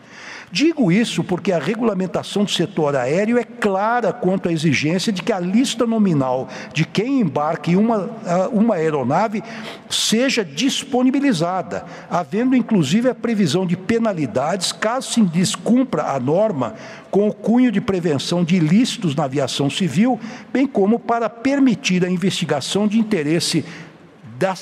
Digo 0.52 0.92
isso 0.92 1.24
porque 1.24 1.50
a 1.50 1.58
regulamentação 1.58 2.44
do 2.44 2.50
setor 2.50 2.94
aéreo 2.94 3.38
é 3.38 3.42
clara 3.42 4.12
quanto 4.12 4.50
à 4.50 4.52
exigência 4.52 5.10
de 5.10 5.22
que 5.22 5.32
a 5.32 5.40
lista 5.40 5.86
nominal 5.86 6.46
de 6.74 6.84
quem 6.84 7.20
embarque 7.20 7.70
em 7.70 7.76
uma, 7.76 8.10
uma 8.52 8.74
aeronave 8.74 9.42
seja 9.88 10.44
disponibilizada, 10.44 11.86
havendo 12.10 12.54
inclusive 12.54 13.08
a 13.08 13.14
previsão 13.14 13.64
de 13.64 13.78
penalidades 13.78 14.72
caso 14.72 15.12
se 15.12 15.22
descumpra 15.22 16.10
a 16.10 16.20
norma 16.20 16.74
com 17.10 17.28
o 17.28 17.32
cunho 17.32 17.72
de 17.72 17.80
prevenção 17.80 18.44
de 18.44 18.56
ilícitos 18.56 19.14
na 19.14 19.24
aviação 19.24 19.70
civil, 19.70 20.20
bem 20.52 20.66
como 20.66 20.98
para 20.98 21.30
permitir 21.30 22.04
a 22.04 22.10
investigação 22.10 22.86
de 22.86 22.98
interesse 22.98 23.64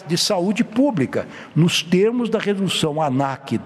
de 0.06 0.18
saúde 0.18 0.62
pública, 0.62 1.26
nos 1.56 1.82
termos 1.82 2.28
da 2.28 2.38
resolução 2.38 3.00
ANAC 3.00 3.58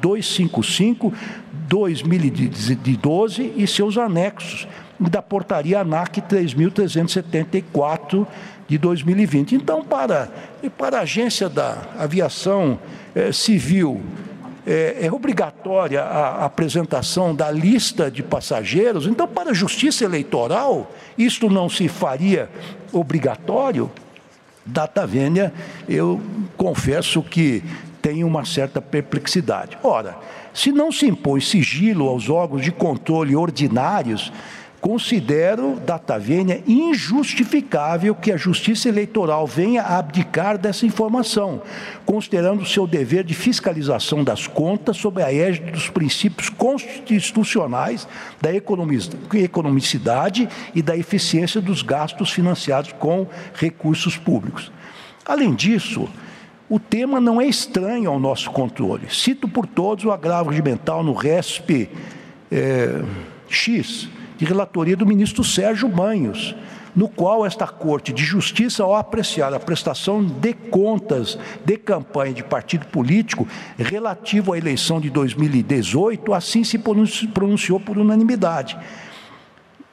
255-2012 1.68 3.52
e 3.56 3.66
seus 3.66 3.98
anexos, 3.98 4.68
da 4.98 5.20
portaria 5.20 5.80
ANAC 5.80 6.22
3.374 6.22 8.26
de 8.68 8.78
2020. 8.78 9.56
Então, 9.56 9.84
para, 9.84 10.30
para 10.78 10.98
a 10.98 11.02
Agência 11.02 11.48
da 11.48 11.88
Aviação 11.98 12.78
eh, 13.14 13.32
Civil, 13.32 14.00
é, 14.66 14.96
é, 15.02 15.12
obrigatória 15.12 16.02
a 16.02 16.46
apresentação 16.46 17.34
da 17.34 17.50
lista 17.50 18.10
de 18.10 18.22
passageiros, 18.22 19.06
então, 19.06 19.28
para 19.28 19.50
a 19.50 19.54
Justiça 19.54 20.04
Eleitoral, 20.04 20.90
isto 21.18 21.50
não 21.50 21.68
se 21.68 21.86
faria 21.86 22.48
obrigatório? 22.92 23.90
Data 24.64 25.06
vênia, 25.06 25.52
eu 25.86 26.18
confesso 26.56 27.22
que 27.22 27.62
tenho 28.00 28.26
uma 28.26 28.46
certa 28.46 28.80
perplexidade. 28.80 29.76
Ora, 29.82 30.16
se 30.54 30.72
não 30.72 30.90
se 30.90 31.06
impõe 31.06 31.40
sigilo 31.40 32.08
aos 32.08 32.30
órgãos 32.30 32.62
de 32.62 32.72
controle 32.72 33.36
ordinários, 33.36 34.32
Considero, 34.84 35.80
data 35.80 36.18
vênia, 36.18 36.62
injustificável 36.66 38.14
que 38.14 38.30
a 38.30 38.36
Justiça 38.36 38.86
Eleitoral 38.86 39.46
venha 39.46 39.80
a 39.80 39.96
abdicar 39.96 40.58
dessa 40.58 40.84
informação, 40.84 41.62
considerando 42.04 42.66
seu 42.66 42.86
dever 42.86 43.24
de 43.24 43.32
fiscalização 43.32 44.22
das 44.22 44.46
contas 44.46 44.98
sob 44.98 45.22
a 45.22 45.32
égide 45.32 45.72
dos 45.72 45.88
princípios 45.88 46.50
constitucionais 46.50 48.06
da 48.42 48.50
economicidade 48.52 50.50
e 50.74 50.82
da 50.82 50.94
eficiência 50.94 51.62
dos 51.62 51.80
gastos 51.80 52.30
financiados 52.30 52.92
com 52.92 53.26
recursos 53.54 54.18
públicos. 54.18 54.70
Além 55.24 55.54
disso, 55.54 56.06
o 56.68 56.78
tema 56.78 57.20
não 57.20 57.40
é 57.40 57.46
estranho 57.46 58.10
ao 58.10 58.18
nosso 58.18 58.50
controle. 58.50 59.06
Cito 59.10 59.46
por 59.48 59.66
todos 59.66 60.04
o 60.04 60.10
agravo 60.10 60.50
regimental 60.50 61.02
no 61.02 61.12
RESP 61.12 61.90
é, 62.50 63.02
X, 63.48 64.08
de 64.36 64.44
relatoria 64.44 64.96
do 64.96 65.06
ministro 65.06 65.44
Sérgio 65.44 65.88
Banhos, 65.88 66.54
no 66.94 67.08
qual 67.08 67.44
esta 67.44 67.66
Corte 67.66 68.12
de 68.12 68.24
Justiça, 68.24 68.82
ao 68.82 68.94
apreciar 68.94 69.52
a 69.52 69.58
prestação 69.58 70.24
de 70.24 70.52
contas 70.52 71.38
de 71.64 71.76
campanha 71.76 72.32
de 72.32 72.44
partido 72.44 72.86
político 72.86 73.46
relativo 73.76 74.52
à 74.52 74.58
eleição 74.58 75.00
de 75.00 75.10
2018, 75.10 76.32
assim 76.32 76.62
se 76.62 76.78
pronunciou 76.78 77.80
por 77.80 77.98
unanimidade. 77.98 78.78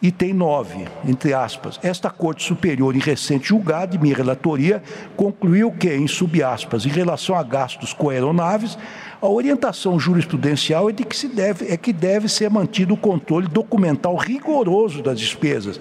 Item 0.04 0.34
9, 0.34 0.88
entre 1.08 1.32
aspas, 1.32 1.80
esta 1.84 2.10
Corte 2.10 2.44
Superior, 2.44 2.96
em 2.96 3.00
recente 3.00 3.50
julgado 3.50 3.92
de 3.92 4.02
minha 4.02 4.16
relatoria, 4.16 4.82
concluiu 5.16 5.72
que, 5.72 5.94
em 5.94 6.08
subaspas, 6.08 6.88
em 6.88 6.90
relação 6.90 7.36
a 7.36 7.44
gastos 7.44 7.94
com 7.94 8.10
aeronaves, 8.10 8.80
a 9.22 9.30
orientação 9.30 10.00
jurisprudencial 10.00 10.90
é 10.90 10.92
de 10.92 11.04
que 11.04 11.16
se 11.16 11.28
deve 11.28 11.72
é 11.72 11.78
que 11.78 11.94
deve 11.94 12.28
ser 12.28 12.50
mantido 12.50 12.96
o 12.96 12.98
controle 12.98 13.48
documental 13.48 14.16
rigoroso 14.16 15.04
das 15.04 15.20
despesas, 15.20 15.80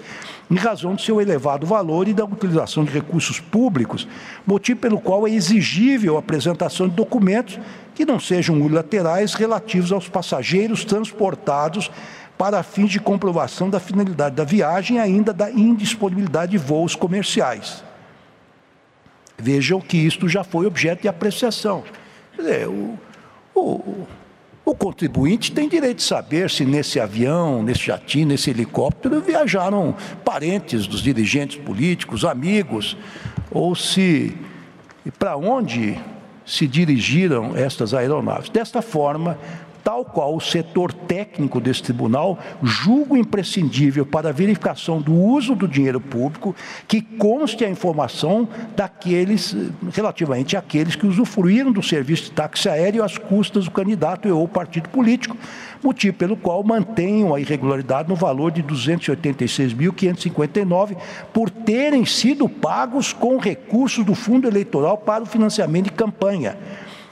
em 0.51 0.55
razão 0.55 0.93
do 0.93 1.01
seu 1.01 1.19
elevado 1.19 1.65
valor 1.65 2.07
e 2.07 2.13
da 2.13 2.23
utilização 2.23 2.83
de 2.83 2.91
recursos 2.91 3.39
públicos, 3.39 4.07
motivo 4.45 4.81
pelo 4.81 5.01
qual 5.01 5.27
é 5.27 5.31
exigível 5.31 6.17
a 6.17 6.19
apresentação 6.19 6.87
de 6.87 6.93
documentos 6.93 7.59
que 7.95 8.05
não 8.05 8.19
sejam 8.19 8.55
unilaterais 8.55 9.33
relativos 9.33 9.91
aos 9.91 10.07
passageiros 10.07 10.85
transportados 10.85 11.89
para 12.41 12.63
fins 12.63 12.89
de 12.89 12.99
comprovação 12.99 13.69
da 13.69 13.79
finalidade 13.79 14.35
da 14.35 14.43
viagem 14.43 14.97
e 14.97 14.99
ainda 14.99 15.31
da 15.31 15.51
indisponibilidade 15.51 16.53
de 16.53 16.57
voos 16.57 16.95
comerciais. 16.95 17.83
Vejam 19.37 19.79
que 19.79 19.95
isto 19.95 20.27
já 20.27 20.43
foi 20.43 20.65
objeto 20.65 21.03
de 21.03 21.07
apreciação. 21.07 21.83
Quer 22.35 22.41
dizer, 22.41 22.67
o, 22.67 22.97
o, 23.53 24.07
o 24.65 24.73
contribuinte 24.73 25.51
tem 25.51 25.69
direito 25.69 25.97
de 25.97 26.03
saber 26.03 26.49
se 26.49 26.65
nesse 26.65 26.99
avião, 26.99 27.61
nesse 27.61 27.85
jatinho, 27.85 28.29
nesse 28.29 28.49
helicóptero 28.49 29.21
viajaram 29.21 29.95
parentes 30.25 30.87
dos 30.87 31.03
dirigentes 31.03 31.57
políticos, 31.57 32.25
amigos, 32.25 32.97
ou 33.51 33.75
se 33.75 34.35
para 35.19 35.37
onde 35.37 35.95
se 36.43 36.65
dirigiram 36.65 37.55
estas 37.55 37.93
aeronaves. 37.93 38.49
Desta 38.49 38.81
forma, 38.81 39.37
tal 39.83 40.05
qual 40.05 40.35
o 40.35 40.39
setor 40.39 40.93
técnico 40.93 41.59
desse 41.59 41.83
tribunal, 41.83 42.39
julgo 42.63 43.17
imprescindível 43.17 44.05
para 44.05 44.29
a 44.29 44.31
verificação 44.31 45.01
do 45.01 45.13
uso 45.13 45.53
do 45.55 45.67
dinheiro 45.67 45.99
público 45.99 46.55
que 46.87 47.01
conste 47.01 47.65
a 47.65 47.69
informação 47.69 48.47
daqueles, 48.75 49.55
relativamente 49.93 50.55
àqueles 50.55 50.95
que 50.95 51.05
usufruíram 51.05 51.69
do 51.71 51.83
serviço 51.83 52.25
de 52.25 52.31
táxi 52.31 52.69
aéreo 52.69 53.03
às 53.03 53.17
custas 53.17 53.65
do 53.65 53.71
candidato 53.71 54.29
ou 54.29 54.47
partido 54.47 54.87
político, 54.89 55.35
motivo 55.83 56.15
pelo 56.17 56.37
qual 56.37 56.63
mantenham 56.63 57.33
a 57.33 57.39
irregularidade 57.39 58.09
no 58.09 58.15
valor 58.15 58.51
de 58.51 58.61
286.559 58.63 60.95
por 61.33 61.49
terem 61.49 62.05
sido 62.05 62.47
pagos 62.47 63.11
com 63.13 63.37
recursos 63.37 64.05
do 64.05 64.15
fundo 64.15 64.47
eleitoral 64.47 64.97
para 64.97 65.23
o 65.23 65.27
financiamento 65.27 65.85
de 65.85 65.91
campanha 65.91 66.57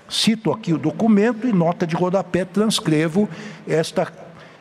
Cito 0.10 0.52
aqui 0.52 0.74
o 0.74 0.78
documento 0.78 1.48
e 1.48 1.54
nota 1.54 1.86
de 1.86 1.95
rodapé 1.95 2.43
transcrevo 2.43 3.30
esta, 3.67 4.12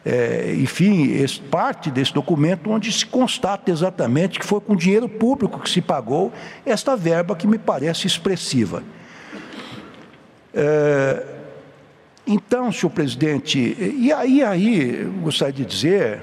é, 0.04 0.54
enfim, 0.58 1.10
parte 1.50 1.90
desse 1.90 2.12
documento 2.12 2.70
onde 2.70 2.92
se 2.92 3.06
constata 3.06 3.70
exatamente 3.70 4.38
que 4.38 4.46
foi 4.46 4.60
com 4.60 4.76
dinheiro 4.76 5.08
público 5.08 5.58
que 5.58 5.70
se 5.70 5.80
pagou 5.80 6.32
esta 6.66 6.94
verba 6.96 7.34
que 7.34 7.46
me 7.46 7.58
parece 7.58 8.06
expressiva. 8.06 8.82
É, 10.52 11.24
então, 12.26 12.70
senhor 12.70 12.90
presidente, 12.90 13.58
e 13.58 14.12
aí, 14.12 14.42
aí, 14.42 15.04
gostaria 15.22 15.52
de 15.52 15.64
dizer, 15.64 16.22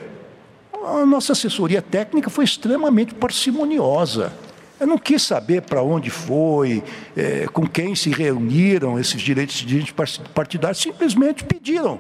a 0.72 1.04
nossa 1.04 1.32
assessoria 1.34 1.82
técnica 1.82 2.30
foi 2.30 2.46
extremamente 2.46 3.16
parcimoniosa. 3.16 4.32
Eu 4.80 4.88
não 4.88 4.98
quis 4.98 5.24
saber 5.24 5.62
para 5.62 5.82
onde 5.82 6.10
foi, 6.10 6.84
é, 7.16 7.48
com 7.48 7.66
quem 7.66 7.96
se 7.96 8.10
reuniram 8.10 9.00
esses 9.00 9.22
direitos 9.22 9.56
de 9.56 9.94
partidários, 10.34 10.82
simplesmente 10.82 11.46
pediram. 11.46 12.00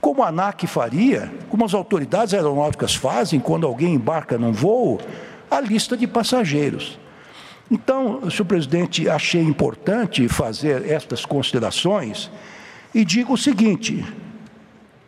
Como 0.00 0.22
a 0.22 0.28
ANAC 0.28 0.66
faria, 0.66 1.32
como 1.48 1.64
as 1.64 1.74
autoridades 1.74 2.34
aeronáuticas 2.34 2.94
fazem 2.94 3.38
quando 3.38 3.66
alguém 3.66 3.94
embarca 3.94 4.36
num 4.36 4.52
voo, 4.52 5.00
a 5.50 5.60
lista 5.60 5.96
de 5.96 6.06
passageiros. 6.06 6.98
Então, 7.70 8.28
senhor 8.30 8.46
presidente, 8.46 9.08
achei 9.08 9.42
importante 9.42 10.28
fazer 10.28 10.88
estas 10.88 11.24
considerações 11.24 12.30
e 12.94 13.04
digo 13.04 13.34
o 13.34 13.38
seguinte: 13.38 14.04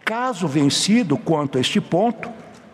caso 0.04 0.46
vencido 0.48 1.16
quanto 1.16 1.58
a 1.58 1.60
este 1.60 1.80
ponto, 1.80 2.28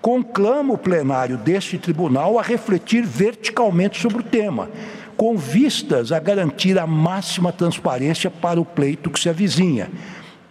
conclama 0.04 0.74
o 0.74 0.76
plenário 0.76 1.38
deste 1.38 1.78
tribunal 1.78 2.38
a 2.38 2.42
refletir 2.42 3.06
verticalmente 3.06 3.98
sobre 3.98 4.18
o 4.18 4.22
tema, 4.22 4.68
com 5.16 5.34
vistas 5.34 6.12
a 6.12 6.18
garantir 6.18 6.78
a 6.78 6.86
máxima 6.86 7.50
transparência 7.50 8.30
para 8.30 8.60
o 8.60 8.66
pleito 8.66 9.08
que 9.08 9.18
se 9.18 9.30
avizinha. 9.30 9.90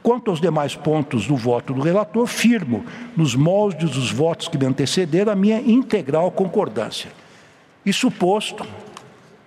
Quanto 0.02 0.32
aos 0.32 0.42
demais 0.42 0.76
pontos 0.76 1.28
do 1.28 1.36
voto 1.36 1.72
do 1.72 1.84
relator, 1.84 2.26
firmo, 2.26 2.84
nos 3.16 3.36
moldes 3.36 3.92
dos 3.92 4.10
votos 4.10 4.48
que 4.48 4.58
me 4.58 4.66
antecederam, 4.66 5.32
a 5.32 5.36
minha 5.36 5.62
integral 5.62 6.32
concordância. 6.32 7.12
Isso 7.86 8.10
posto, 8.10 8.66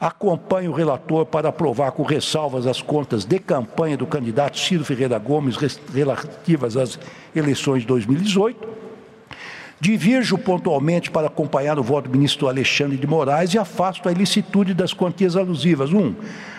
acompanho 0.00 0.70
o 0.70 0.74
relator 0.74 1.26
para 1.26 1.48
aprovar 1.48 1.90
com 1.90 2.04
ressalvas 2.04 2.68
as 2.68 2.80
contas 2.80 3.24
de 3.24 3.40
campanha 3.40 3.96
do 3.96 4.06
candidato 4.06 4.56
Ciro 4.56 4.84
Ferreira 4.84 5.18
Gomes 5.18 5.56
relativas 5.92 6.76
às 6.76 6.96
eleições 7.34 7.80
de 7.80 7.88
2018 7.88 8.86
Divirjo 9.78 10.38
pontualmente 10.38 11.10
para 11.10 11.26
acompanhar 11.26 11.78
o 11.78 11.82
voto 11.82 12.08
do 12.08 12.16
ministro 12.16 12.48
Alexandre 12.48 12.96
de 12.96 13.06
Moraes 13.06 13.52
e 13.52 13.58
afasto 13.58 14.08
a 14.08 14.12
ilicitude 14.12 14.72
das 14.72 14.94
quantias 14.94 15.36
alusivas. 15.36 15.92
Um, 15.92 16.14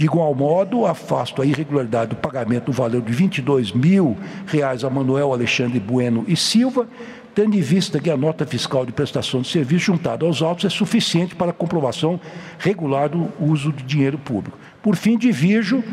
De 0.00 0.06
igual 0.06 0.34
modo, 0.34 0.86
afasto 0.86 1.42
a 1.42 1.44
irregularidade 1.44 2.12
do 2.12 2.16
pagamento 2.16 2.64
do 2.64 2.72
valor 2.72 3.02
de 3.02 3.12
22 3.12 3.72
mil 3.72 4.16
reais 4.46 4.82
a 4.82 4.88
Manuel 4.88 5.30
Alexandre 5.30 5.78
Bueno 5.78 6.24
e 6.26 6.34
Silva, 6.38 6.88
tendo 7.34 7.54
em 7.54 7.60
vista 7.60 8.00
que 8.00 8.08
a 8.08 8.16
nota 8.16 8.46
fiscal 8.46 8.86
de 8.86 8.92
prestação 8.92 9.42
de 9.42 9.48
serviço 9.48 9.84
juntada 9.84 10.24
aos 10.24 10.40
autos 10.40 10.64
é 10.64 10.70
suficiente 10.70 11.34
para 11.34 11.50
a 11.50 11.52
comprovação 11.52 12.18
regular 12.58 13.10
do 13.10 13.30
uso 13.38 13.70
de 13.70 13.84
dinheiro 13.84 14.16
público. 14.16 14.56
Por 14.82 14.96
fim, 14.96 15.18
divirjo 15.18 15.84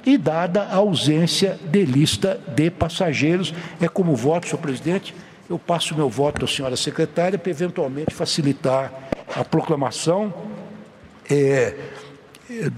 e 0.06 0.18
dada 0.18 0.64
a 0.64 0.76
ausência 0.76 1.60
de 1.66 1.84
lista 1.86 2.40
de 2.56 2.70
passageiros. 2.70 3.54
É 3.80 3.88
como 3.88 4.16
voto, 4.16 4.48
senhor 4.48 4.60
presidente, 4.60 5.16
eu 5.50 5.58
passo 5.58 5.96
meu 5.96 6.10
voto 6.10 6.46
à 6.46 6.48
senhora 6.48 6.78
secretária 6.78 7.38
para 7.38 7.50
eventualmente 7.50 8.14
facilitar 8.14 8.92
a 9.36 9.44
proclamação 9.44 10.34
é, 11.30 11.76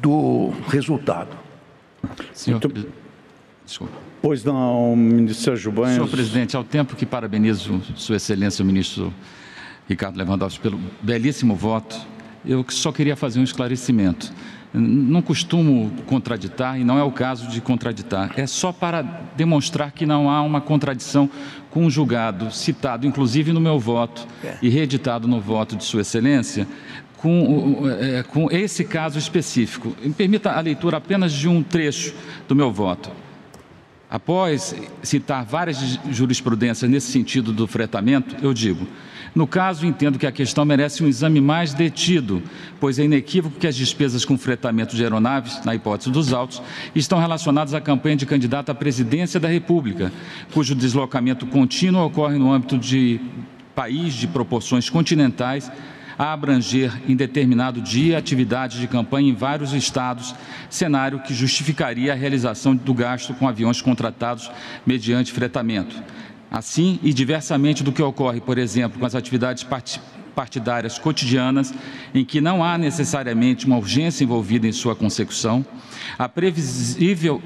do 0.02 0.52
resultado. 0.70 1.36
Senhor, 2.34 2.60
Muito... 2.62 2.88
desculpa. 3.66 3.94
Pois 4.22 4.44
não, 4.44 4.96
ministro 4.96 5.44
Sérgio 5.44 5.72
Banhos. 5.72 5.96
Senhor 5.96 6.10
presidente, 6.10 6.56
ao 6.56 6.64
tempo 6.64 6.96
que 6.96 7.06
parabenizo 7.06 7.82
Sua 7.96 8.16
Excelência 8.16 8.64
o 8.64 8.66
ministro 8.66 9.14
Ricardo 9.88 10.18
Lewandowski 10.18 10.62
pelo 10.62 10.80
belíssimo 11.02 11.56
voto, 11.56 11.96
eu 12.46 12.66
só 12.70 12.92
queria 12.92 13.16
fazer 13.16 13.40
um 13.40 13.44
esclarecimento. 13.44 14.32
Não 14.74 15.22
costumo 15.22 15.92
contraditar 16.08 16.80
e 16.80 16.84
não 16.84 16.98
é 16.98 17.04
o 17.04 17.12
caso 17.12 17.48
de 17.48 17.62
contraditar. 17.62 18.32
É 18.36 18.48
só 18.48 18.72
para 18.72 19.04
demonstrar 19.36 19.92
que 19.92 20.04
não 20.04 20.30
há 20.30 20.42
uma 20.42 20.60
contradição 20.60 21.30
com 21.70 21.86
o 21.86 21.92
julgado 21.92 22.52
citado, 22.52 23.06
inclusive 23.06 23.54
no 23.54 23.62
meu 23.62 23.80
voto 23.80 24.28
é. 24.44 24.58
e 24.64 24.70
reeditado 24.70 25.28
no 25.28 25.40
voto 25.40 25.76
de 25.76 25.84
Sua 25.84 26.02
Excelência, 26.02 26.68
com, 27.18 27.84
é, 28.02 28.24
com 28.24 28.50
esse 28.52 28.84
caso 28.84 29.20
específico. 29.20 29.96
Me 30.04 30.12
permita 30.12 30.52
a 30.52 30.60
leitura 30.60 30.98
apenas 30.98 31.32
de 31.32 31.48
um 31.48 31.62
trecho 31.62 32.14
do 32.48 32.56
meu 32.56 32.72
voto. 32.72 33.12
Após 34.10 34.76
citar 35.02 35.46
várias 35.46 36.00
jurisprudências 36.12 36.90
nesse 36.90 37.12
sentido 37.12 37.54
do 37.54 37.66
fretamento, 37.68 38.36
eu 38.44 38.54
digo. 38.54 38.88
No 39.36 39.48
caso, 39.48 39.86
entendo 39.86 40.20
que 40.20 40.28
a 40.28 40.32
questão 40.32 40.64
merece 40.64 41.04
um 41.04 41.08
exame 41.08 41.42
mais 41.42 41.74
detido, 41.74 42.44
pois 42.80 43.00
é 43.00 43.06
inequívoco 43.06 43.60
que 43.60 43.66
as 43.66 43.76
despesas 43.76 44.24
com 44.24 44.38
fretamento 44.38 44.96
de 44.96 45.02
aeronaves, 45.04 45.64
na 45.66 45.74
hipótese 45.74 46.12
dos 46.12 46.32
autos, 46.32 46.62
estão 46.94 47.18
relacionadas 47.18 47.74
à 47.74 47.82
campanha 47.82 48.16
de 48.16 48.28
candidato 48.28 48.70
à 48.70 48.76
presidência 48.76 49.40
da 49.40 49.48
República, 49.48 50.12
cujo 50.54 50.76
deslocamento 50.76 51.48
contínuo 51.48 52.06
ocorre 52.06 52.38
no 52.38 52.52
âmbito 52.52 52.78
de 52.78 53.20
país 53.74 54.14
de 54.14 54.28
proporções 54.28 54.88
continentais, 54.88 55.72
a 56.16 56.32
abranger 56.32 56.94
em 57.10 57.16
determinado 57.16 57.82
dia 57.82 58.20
atividades 58.20 58.80
de 58.80 58.88
campanha 58.88 59.32
em 59.32 59.36
vários 59.36 59.74
estados, 59.74 60.36
cenário 60.70 61.20
que 61.20 61.34
justificaria 61.34 62.14
a 62.14 62.16
realização 62.16 62.76
do 62.76 62.94
gasto 62.94 63.34
com 63.34 63.48
aviões 63.48 63.82
contratados 63.82 64.52
mediante 64.86 65.32
fretamento. 65.32 65.96
Assim, 66.54 67.00
e 67.02 67.12
diversamente 67.12 67.84
do 67.84 67.92
que 67.92 68.04
ocorre, 68.04 68.40
por 68.40 68.60
exemplo, 68.60 69.00
com 69.00 69.06
as 69.08 69.16
atividades 69.16 69.66
partidárias 70.36 71.00
cotidianas, 71.00 71.74
em 72.14 72.24
que 72.24 72.40
não 72.40 72.64
há 72.64 72.78
necessariamente 72.78 73.66
uma 73.66 73.76
urgência 73.76 74.24
envolvida 74.24 74.68
em 74.68 74.72
sua 74.72 74.96
consecução, 74.96 75.66
a 76.16 76.30
previsível 76.30 77.42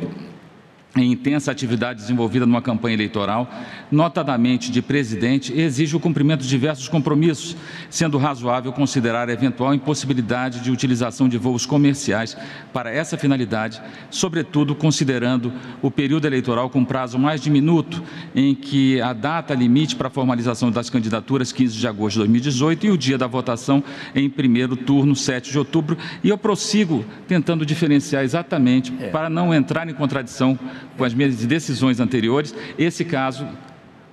em 0.99 1.11
intensa 1.11 1.51
atividade 1.51 2.01
desenvolvida 2.01 2.45
numa 2.45 2.61
campanha 2.61 2.95
eleitoral, 2.95 3.49
notadamente 3.91 4.71
de 4.71 4.81
presidente, 4.81 5.53
exige 5.53 5.95
o 5.95 5.99
cumprimento 5.99 6.41
de 6.41 6.49
diversos 6.49 6.87
compromissos, 6.87 7.55
sendo 7.89 8.17
razoável 8.17 8.71
considerar 8.71 9.29
a 9.29 9.33
eventual 9.33 9.73
impossibilidade 9.73 10.61
de 10.61 10.71
utilização 10.71 11.27
de 11.27 11.37
voos 11.37 11.65
comerciais 11.65 12.37
para 12.73 12.91
essa 12.91 13.17
finalidade, 13.17 13.81
sobretudo 14.09 14.75
considerando 14.75 15.51
o 15.81 15.89
período 15.89 16.25
eleitoral 16.25 16.69
com 16.69 16.83
prazo 16.83 17.17
mais 17.17 17.41
diminuto, 17.41 18.03
em 18.35 18.53
que 18.53 18.99
a 19.01 19.13
data 19.13 19.53
limite 19.53 19.95
para 19.95 20.07
a 20.07 20.11
formalização 20.11 20.71
das 20.71 20.89
candidaturas 20.89 21.51
15 21.51 21.77
de 21.77 21.87
agosto 21.87 22.15
de 22.15 22.19
2018 22.19 22.85
e 22.85 22.91
o 22.91 22.97
dia 22.97 23.17
da 23.17 23.27
votação 23.27 23.83
em 24.15 24.29
primeiro 24.29 24.75
turno 24.75 25.15
7 25.15 25.51
de 25.51 25.57
outubro, 25.57 25.97
e 26.23 26.29
eu 26.29 26.37
prossigo 26.37 27.05
tentando 27.27 27.65
diferenciar 27.65 28.23
exatamente 28.23 28.93
é. 28.99 29.09
para 29.09 29.29
não 29.29 29.53
entrar 29.53 29.87
em 29.89 29.93
contradição 29.93 30.57
com 30.97 31.03
as 31.03 31.13
minhas 31.13 31.35
decisões 31.45 31.99
anteriores. 31.99 32.53
Esse 32.77 33.03
caso 33.03 33.47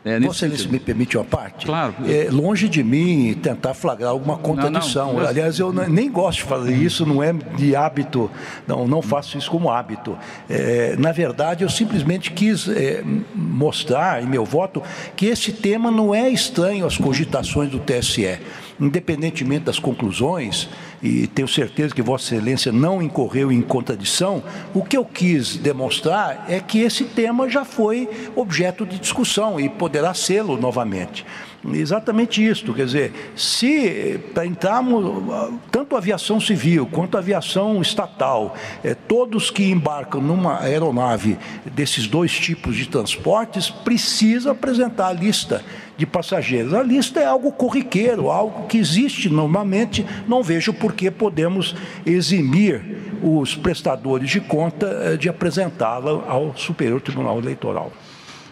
é, 0.04 0.20
Você 0.20 0.46
me 0.68 0.78
permite 0.78 1.16
uma 1.16 1.24
parte? 1.24 1.64
Claro. 1.64 1.94
É, 2.06 2.28
longe 2.30 2.68
de 2.68 2.84
mim 2.84 3.32
tentar 3.42 3.72
flagrar 3.72 4.10
alguma 4.10 4.36
contradição. 4.36 5.14
Não, 5.14 5.20
não, 5.20 5.26
Aliás, 5.26 5.58
eu 5.58 5.72
nem 5.72 6.10
gosto 6.10 6.38
de 6.38 6.44
fazer 6.44 6.76
isso, 6.76 7.06
não 7.06 7.22
é 7.22 7.32
de 7.32 7.74
hábito, 7.74 8.30
não, 8.66 8.86
não 8.86 9.00
faço 9.00 9.38
isso 9.38 9.50
como 9.50 9.70
hábito. 9.70 10.18
É, 10.48 10.94
na 10.98 11.10
verdade, 11.10 11.64
eu 11.64 11.70
simplesmente 11.70 12.32
quis 12.32 12.68
é, 12.68 13.02
mostrar 13.34 14.22
em 14.22 14.26
meu 14.26 14.44
voto 14.44 14.82
que 15.16 15.24
esse 15.24 15.52
tema 15.52 15.90
não 15.90 16.14
é 16.14 16.28
estranho 16.28 16.84
às 16.84 16.98
cogitações 16.98 17.70
do 17.70 17.78
TSE 17.78 18.38
independentemente 18.80 19.64
das 19.64 19.78
conclusões, 19.78 20.68
e 21.02 21.26
tenho 21.26 21.48
certeza 21.48 21.94
que 21.94 22.02
Vossa 22.02 22.34
Excelência 22.34 22.72
não 22.72 23.02
incorreu 23.02 23.52
em 23.52 23.62
contradição, 23.62 24.42
o 24.72 24.82
que 24.82 24.96
eu 24.96 25.04
quis 25.04 25.56
demonstrar 25.56 26.46
é 26.48 26.60
que 26.60 26.80
esse 26.80 27.04
tema 27.04 27.48
já 27.48 27.64
foi 27.64 28.08
objeto 28.34 28.86
de 28.86 28.98
discussão 28.98 29.60
e 29.60 29.68
poderá 29.68 30.14
sê-lo 30.14 30.56
novamente. 30.56 31.24
Exatamente 31.72 32.44
isso, 32.44 32.74
quer 32.74 32.84
dizer, 32.84 33.32
se 33.34 34.20
entrarmos, 34.44 35.24
tanto 35.70 35.94
a 35.94 35.98
aviação 35.98 36.38
civil 36.38 36.86
quanto 36.86 37.16
a 37.16 37.20
aviação 37.20 37.80
estatal, 37.80 38.54
é, 38.82 38.94
todos 38.94 39.50
que 39.50 39.70
embarcam 39.70 40.20
numa 40.20 40.60
aeronave 40.60 41.38
desses 41.72 42.06
dois 42.06 42.38
tipos 42.38 42.76
de 42.76 42.86
transportes, 42.86 43.70
precisa 43.70 44.50
apresentar 44.50 45.08
a 45.08 45.12
lista 45.12 45.64
de 45.96 46.04
passageiros. 46.04 46.74
A 46.74 46.82
lista 46.82 47.20
é 47.20 47.24
algo 47.24 47.50
corriqueiro, 47.50 48.30
algo 48.30 48.66
que 48.66 48.76
existe 48.76 49.30
normalmente, 49.30 50.04
não 50.28 50.42
vejo 50.42 50.72
por 50.72 50.92
que 50.92 51.10
podemos 51.10 51.74
eximir 52.04 52.82
os 53.22 53.56
prestadores 53.56 54.28
de 54.28 54.40
conta 54.40 54.86
eh, 54.86 55.16
de 55.16 55.30
apresentá-la 55.30 56.24
ao 56.28 56.54
Superior 56.56 57.00
Tribunal 57.00 57.38
Eleitoral 57.38 57.90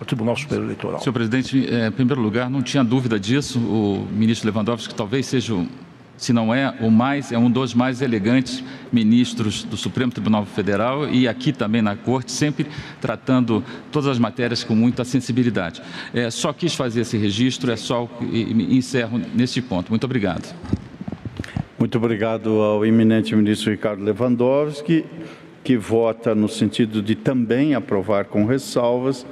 ao 0.02 0.04
Tribunal 0.04 0.36
Superior 0.36 0.64
Eleitoral. 0.64 1.00
Senhor 1.00 1.12
presidente, 1.12 1.66
eh, 1.66 1.86
em 1.86 1.92
primeiro 1.92 2.20
lugar, 2.20 2.50
não 2.50 2.60
tinha 2.60 2.82
dúvida 2.82 3.18
disso, 3.18 3.58
o 3.60 4.06
ministro 4.12 4.50
Lewandowski 4.50 4.88
que 4.88 4.94
talvez 4.94 5.26
seja 5.26 5.54
se 6.16 6.32
não 6.32 6.54
é 6.54 6.72
o 6.80 6.88
mais, 6.88 7.32
é 7.32 7.38
um 7.38 7.50
dos 7.50 7.74
mais 7.74 8.00
elegantes 8.00 8.62
ministros 8.92 9.64
do 9.64 9.76
Supremo 9.76 10.12
Tribunal 10.12 10.44
Federal 10.44 11.08
e 11.08 11.26
aqui 11.26 11.52
também 11.52 11.82
na 11.82 11.96
Corte, 11.96 12.30
sempre 12.30 12.66
tratando 13.00 13.64
todas 13.90 14.08
as 14.08 14.18
matérias 14.20 14.62
com 14.62 14.74
muita 14.74 15.04
sensibilidade. 15.04 15.82
É, 16.14 16.30
só 16.30 16.52
quis 16.52 16.74
fazer 16.74 17.00
esse 17.00 17.16
registro, 17.16 17.72
é 17.72 17.76
só 17.76 18.08
e 18.20 18.76
encerro 18.76 19.20
neste 19.34 19.60
ponto. 19.60 19.90
Muito 19.90 20.04
obrigado. 20.04 20.54
Muito 21.76 21.98
obrigado 21.98 22.50
ao 22.60 22.86
eminente 22.86 23.34
ministro 23.34 23.72
Ricardo 23.72 24.04
Lewandowski, 24.04 25.04
que 25.64 25.76
vota 25.76 26.36
no 26.36 26.48
sentido 26.48 27.02
de 27.02 27.16
também 27.16 27.74
aprovar 27.74 28.26
com 28.26 28.44
ressalvas 28.44 29.26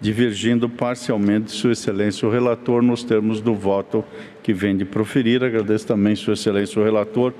divergindo 0.00 0.68
parcialmente 0.68 1.46
de 1.46 1.52
Sua 1.52 1.72
Excelência 1.72 2.28
o 2.28 2.30
relator 2.30 2.82
nos 2.82 3.02
termos 3.02 3.40
do 3.40 3.54
voto 3.54 4.04
que 4.42 4.52
vem 4.52 4.76
de 4.76 4.84
proferir. 4.84 5.42
Agradeço 5.42 5.86
também 5.86 6.14
Sua 6.14 6.34
Excelência 6.34 6.80
o 6.80 6.84
relator 6.84 7.32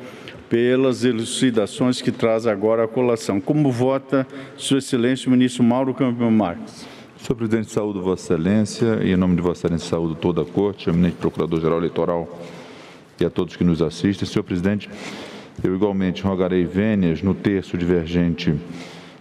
pelas 0.48 1.04
elucidações 1.04 2.00
que 2.00 2.10
traz 2.10 2.46
agora 2.46 2.84
a 2.84 2.88
colação. 2.88 3.40
Como 3.40 3.70
vota 3.70 4.26
Sua 4.56 4.78
Excelência 4.78 5.28
o 5.28 5.30
ministro 5.30 5.62
Mauro 5.62 5.92
Campo 5.92 6.30
Marques? 6.30 6.86
Senhor 7.18 7.36
Presidente, 7.36 7.72
saúdo 7.72 8.00
Vossa 8.00 8.34
Excelência 8.34 9.00
e 9.02 9.10
em 9.10 9.16
nome 9.16 9.36
de 9.36 9.42
Vossa 9.42 9.66
Excelência 9.66 9.88
saúdo 9.88 10.14
toda 10.14 10.42
a 10.42 10.44
Corte, 10.44 10.88
eminente 10.88 11.16
Procurador-Geral 11.16 11.78
Eleitoral 11.78 12.40
e 13.20 13.24
a 13.24 13.30
todos 13.30 13.56
que 13.56 13.64
nos 13.64 13.82
assistem. 13.82 14.28
Senhor 14.28 14.44
Presidente, 14.44 14.88
eu 15.64 15.74
igualmente 15.74 16.22
rogarei 16.22 16.64
vênias 16.64 17.22
no 17.22 17.34
terço 17.34 17.76
divergente 17.76 18.54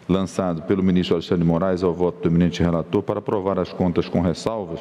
lançado 0.08 0.62
pelo 0.64 0.84
ministro 0.84 1.16
Alexandre 1.16 1.44
Moraes 1.44 1.84
ao 1.84 1.94
voto 1.94 2.22
do 2.22 2.30
eminente 2.30 2.62
relator 2.62 3.02
para 3.02 3.20
aprovar 3.20 3.60
as 3.60 3.72
contas 3.74 4.08
com 4.08 4.22
ressalvas 4.22 4.80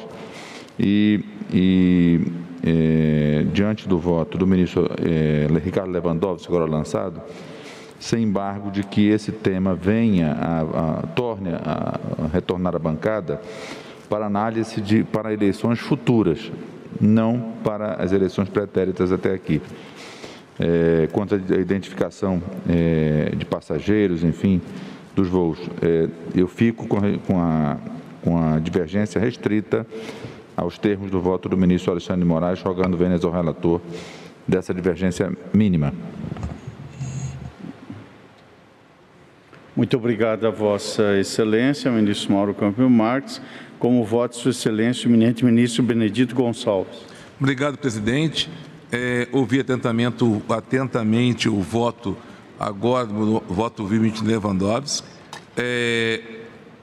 e, 0.79 1.23
e 1.51 2.21
é, 2.63 3.45
diante 3.53 3.87
do 3.87 3.97
voto 3.97 4.37
do 4.37 4.45
ministro 4.45 4.89
é, 5.03 5.47
Ricardo 5.59 5.91
Lewandowski, 5.91 6.47
agora 6.47 6.69
lançado, 6.69 7.21
sem 7.99 8.23
embargo 8.23 8.69
de 8.69 8.83
que 8.83 9.07
esse 9.07 9.31
tema 9.31 9.73
venha 9.73 10.31
a, 10.33 10.61
a 10.61 11.07
torne 11.07 11.49
a, 11.49 11.99
a 12.23 12.27
retornar 12.27 12.75
à 12.75 12.79
bancada 12.79 13.41
para 14.09 14.25
análise 14.25 14.81
de 14.81 15.03
para 15.03 15.33
eleições 15.33 15.79
futuras, 15.79 16.51
não 16.99 17.53
para 17.63 17.93
as 17.95 18.11
eleições 18.11 18.49
pretéritas 18.49 19.11
até 19.11 19.33
aqui. 19.33 19.61
É, 20.57 21.09
quanto 21.11 21.35
à 21.35 21.37
identificação 21.37 22.41
é, 22.69 23.33
de 23.35 23.45
passageiros, 23.45 24.23
enfim, 24.23 24.61
dos 25.15 25.29
voos. 25.29 25.57
É, 25.81 26.09
eu 26.35 26.47
fico 26.47 26.87
com, 26.87 26.99
com, 27.19 27.39
a, 27.39 27.77
com 28.21 28.37
a 28.37 28.59
divergência 28.59 29.19
restrita 29.19 29.87
aos 30.55 30.77
termos 30.77 31.09
do 31.09 31.21
voto 31.21 31.49
do 31.49 31.57
ministro 31.57 31.91
Alexandre 31.91 32.21
de 32.21 32.27
Moraes, 32.27 32.61
rogando 32.61 32.97
vênias 32.97 33.23
ao 33.23 33.31
relator 33.31 33.81
dessa 34.47 34.73
divergência 34.73 35.31
mínima. 35.53 35.93
Muito 39.75 39.97
obrigado 39.97 40.47
a 40.47 40.51
Vossa 40.51 41.17
Excelência, 41.17 41.91
ministro 41.91 42.33
Mauro 42.33 42.53
Campos 42.53 42.89
Marques. 42.89 43.41
Como 43.77 44.03
voto, 44.05 44.37
Sua 44.37 44.51
Excelência, 44.51 45.05
o 45.05 45.11
eminente 45.11 45.43
ministro 45.43 45.83
Benedito 45.83 46.33
Gonçalves. 46.33 47.01
Obrigado, 47.37 47.77
presidente. 47.77 48.49
É, 48.89 49.27
ouvi 49.33 49.59
atentamente, 49.59 50.23
atentamente 50.47 51.49
o 51.49 51.59
voto 51.59 52.15
agora 52.59 53.07
no 53.07 53.39
voto 53.41 53.85
Vimit 53.85 54.23
Lewandowski. 54.23 55.07
É, 55.57 56.21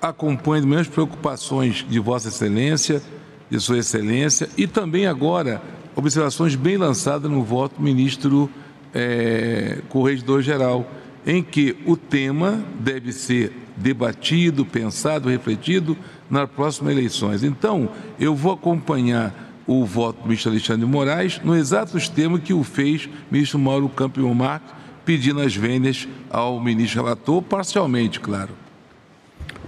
acompanho 0.00 0.62
as 0.62 0.64
mesmas 0.64 0.88
preocupações 0.88 1.86
de 1.88 1.98
Vossa 1.98 2.28
Excelência, 2.28 3.02
de 3.50 3.60
Sua 3.60 3.78
Excelência, 3.78 4.48
e 4.56 4.66
também 4.66 5.06
agora 5.06 5.62
observações 5.94 6.54
bem 6.54 6.76
lançadas 6.76 7.30
no 7.30 7.42
voto 7.42 7.76
do 7.76 7.82
ministro 7.82 8.50
é, 8.94 9.78
Corregedor-Geral, 9.88 10.88
em 11.26 11.42
que 11.42 11.76
o 11.86 11.96
tema 11.96 12.64
deve 12.80 13.12
ser 13.12 13.52
debatido, 13.76 14.64
pensado, 14.64 15.28
refletido 15.28 15.96
nas 16.28 16.48
próximas 16.50 16.92
eleições. 16.92 17.42
Então, 17.42 17.88
eu 18.18 18.34
vou 18.34 18.52
acompanhar 18.52 19.52
o 19.66 19.84
voto 19.84 20.22
do 20.22 20.24
ministro 20.24 20.50
Alexandre 20.50 20.84
de 20.84 20.90
Moraes 20.90 21.40
no 21.44 21.54
exato 21.54 21.98
tema 22.10 22.38
que 22.38 22.52
o 22.52 22.64
fez 22.64 23.06
o 23.06 23.10
ministro 23.30 23.58
Mauro 23.58 23.88
Campion 23.88 24.34
Marques, 24.34 24.81
pedindo 25.04 25.40
as 25.40 25.54
vênias 25.54 26.08
ao 26.30 26.60
ministro 26.60 27.02
relator, 27.02 27.42
parcialmente, 27.42 28.20
claro. 28.20 28.50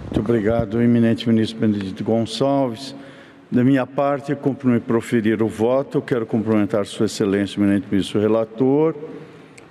Muito 0.03 0.19
obrigado, 0.19 0.81
eminente 0.81 1.27
ministro 1.27 1.59
Benedito 1.59 2.03
Gonçalves. 2.03 2.95
Da 3.51 3.63
minha 3.63 3.85
parte, 3.85 4.33
cumpro-me 4.35 4.79
proferir 4.79 5.41
o 5.43 5.47
voto. 5.47 6.01
Quero 6.01 6.25
cumprimentar 6.25 6.85
Sua 6.85 7.05
Excelência, 7.05 7.59
eminente 7.59 7.85
ministro 7.89 8.19
relator, 8.19 8.95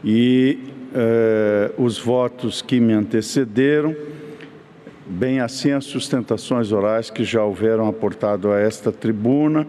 e 0.04 0.58
eh, 0.94 1.72
os 1.78 1.98
votos 1.98 2.62
que 2.62 2.78
me 2.78 2.92
antecederam, 2.92 3.96
bem 5.06 5.40
assim 5.40 5.72
as 5.72 5.84
sustentações 5.84 6.72
orais 6.72 7.10
que 7.10 7.24
já 7.24 7.42
houveram 7.42 7.88
aportado 7.88 8.52
a 8.52 8.60
esta 8.60 8.92
tribuna. 8.92 9.66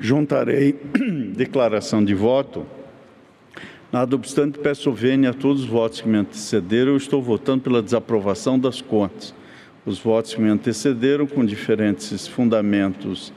Juntarei 0.00 0.74
declaração 1.36 2.04
de 2.04 2.14
voto 2.14 2.66
Nada 3.90 4.14
obstante, 4.14 4.58
peço 4.58 4.92
vênia 4.92 5.30
a 5.30 5.32
todos 5.32 5.62
os 5.62 5.68
votos 5.68 6.02
que 6.02 6.08
me 6.08 6.18
antecederam. 6.18 6.92
Eu 6.92 6.96
estou 6.98 7.22
votando 7.22 7.62
pela 7.62 7.82
desaprovação 7.82 8.58
das 8.58 8.82
contas. 8.82 9.34
Os 9.86 9.98
votos 9.98 10.34
que 10.34 10.40
me 10.42 10.50
antecederam, 10.50 11.26
com 11.26 11.42
diferentes 11.42 12.28
fundamentos 12.28 13.32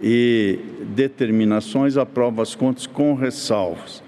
e 0.00 0.60
determinações, 0.94 1.96
aprovam 1.96 2.40
as 2.40 2.54
contas 2.54 2.86
com 2.86 3.14
ressalvas. 3.14 4.00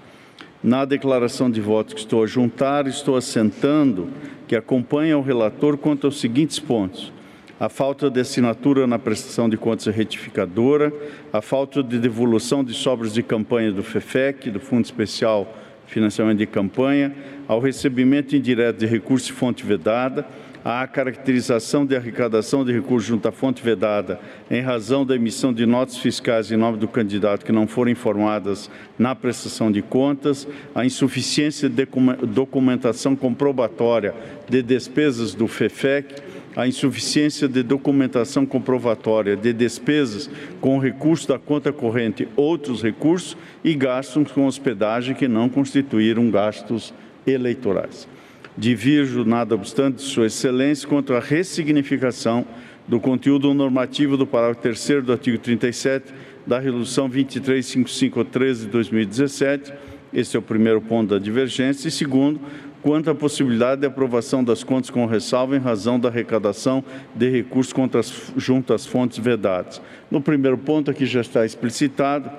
Na 0.63 0.85
declaração 0.85 1.51
de 1.51 1.59
voto 1.59 1.93
que 1.93 1.99
estou 1.99 2.23
a 2.23 2.27
juntar, 2.27 2.87
estou 2.87 3.17
assentando 3.17 4.07
que 4.47 4.55
acompanha 4.55 5.17
o 5.17 5.21
relator 5.21 5.77
quanto 5.77 6.07
aos 6.07 6.19
seguintes 6.19 6.59
pontos 6.59 7.11
a 7.59 7.67
falta 7.67 8.09
de 8.09 8.21
assinatura 8.21 8.87
na 8.87 8.97
prestação 8.97 9.49
de 9.49 9.57
contas 9.57 9.93
retificadora, 9.93 10.93
a 11.33 11.41
falta 11.41 11.83
de 11.83 11.99
devolução 11.99 12.63
de 12.63 12.73
sobras 12.73 13.13
de 13.13 13.21
campanha 13.21 13.69
do 13.69 13.83
FEFEC, 13.83 14.49
do 14.49 14.61
Fundo 14.61 14.85
Especial 14.85 15.45
financiamento 15.89 16.37
de 16.37 16.45
campanha, 16.45 17.13
ao 17.47 17.59
recebimento 17.59 18.35
indireto 18.35 18.77
de 18.77 18.85
recursos 18.85 19.27
de 19.27 19.33
fonte 19.33 19.65
vedada, 19.65 20.25
à 20.63 20.85
caracterização 20.85 21.85
de 21.85 21.95
arrecadação 21.95 22.65
de 22.65 22.71
recursos 22.71 23.07
junto 23.07 23.27
à 23.27 23.31
fonte 23.31 23.63
vedada 23.63 24.19
em 24.51 24.61
razão 24.61 25.05
da 25.05 25.15
emissão 25.15 25.53
de 25.53 25.65
notas 25.65 25.97
fiscais 25.97 26.51
em 26.51 26.57
nome 26.57 26.77
do 26.77 26.87
candidato 26.87 27.45
que 27.45 27.51
não 27.51 27.65
foram 27.67 27.91
informadas 27.91 28.69
na 28.97 29.15
prestação 29.15 29.71
de 29.71 29.81
contas, 29.81 30.47
à 30.75 30.85
insuficiência 30.85 31.69
de 31.69 31.87
documentação 32.27 33.15
comprobatória 33.15 34.13
de 34.49 34.61
despesas 34.61 35.33
do 35.33 35.47
FEFEC, 35.47 36.15
a 36.55 36.67
insuficiência 36.67 37.47
de 37.47 37.63
documentação 37.63 38.45
comprovatória 38.45 39.35
de 39.35 39.53
despesas 39.53 40.29
com 40.59 40.79
recurso 40.79 41.27
da 41.27 41.39
conta 41.39 41.71
corrente, 41.71 42.27
outros 42.35 42.81
recursos 42.81 43.37
e 43.63 43.73
gastos 43.73 44.31
com 44.31 44.45
hospedagem 44.45 45.15
que 45.15 45.27
não 45.27 45.47
constituíram 45.47 46.29
gastos 46.29 46.93
eleitorais. 47.25 48.07
Divirjo, 48.57 49.23
nada 49.23 49.55
obstante, 49.55 50.01
Sua 50.01 50.25
Excelência, 50.25 50.87
contra 50.87 51.17
a 51.17 51.21
ressignificação 51.21 52.45
do 52.87 52.99
conteúdo 52.99 53.53
normativo 53.53 54.17
do 54.17 54.25
parágrafo 54.25 54.61
3 54.61 55.05
do 55.05 55.11
artigo 55.11 55.37
37 55.37 56.11
da 56.45 56.59
Resolução 56.59 57.07
235513 57.07 58.65
de 58.65 58.71
2017. 58.71 59.73
Esse 60.11 60.35
é 60.35 60.39
o 60.39 60.41
primeiro 60.41 60.81
ponto 60.81 61.11
da 61.11 61.19
divergência. 61.19 61.87
E 61.87 61.91
segundo, 61.91 62.39
quanto 62.81 63.09
à 63.09 63.15
possibilidade 63.15 63.81
de 63.81 63.87
aprovação 63.87 64.43
das 64.43 64.63
contas 64.63 64.89
com 64.89 65.05
ressalva 65.05 65.55
em 65.55 65.59
razão 65.59 65.99
da 65.99 66.09
arrecadação 66.09 66.83
de 67.15 67.29
recursos 67.29 67.73
as, 67.95 68.33
junto 68.37 68.73
às 68.73 68.85
fontes 68.85 69.17
vedadas. 69.17 69.81
No 70.09 70.21
primeiro 70.21 70.57
ponto, 70.57 70.89
aqui 70.89 71.05
já 71.05 71.21
está 71.21 71.45
explicitado, 71.45 72.29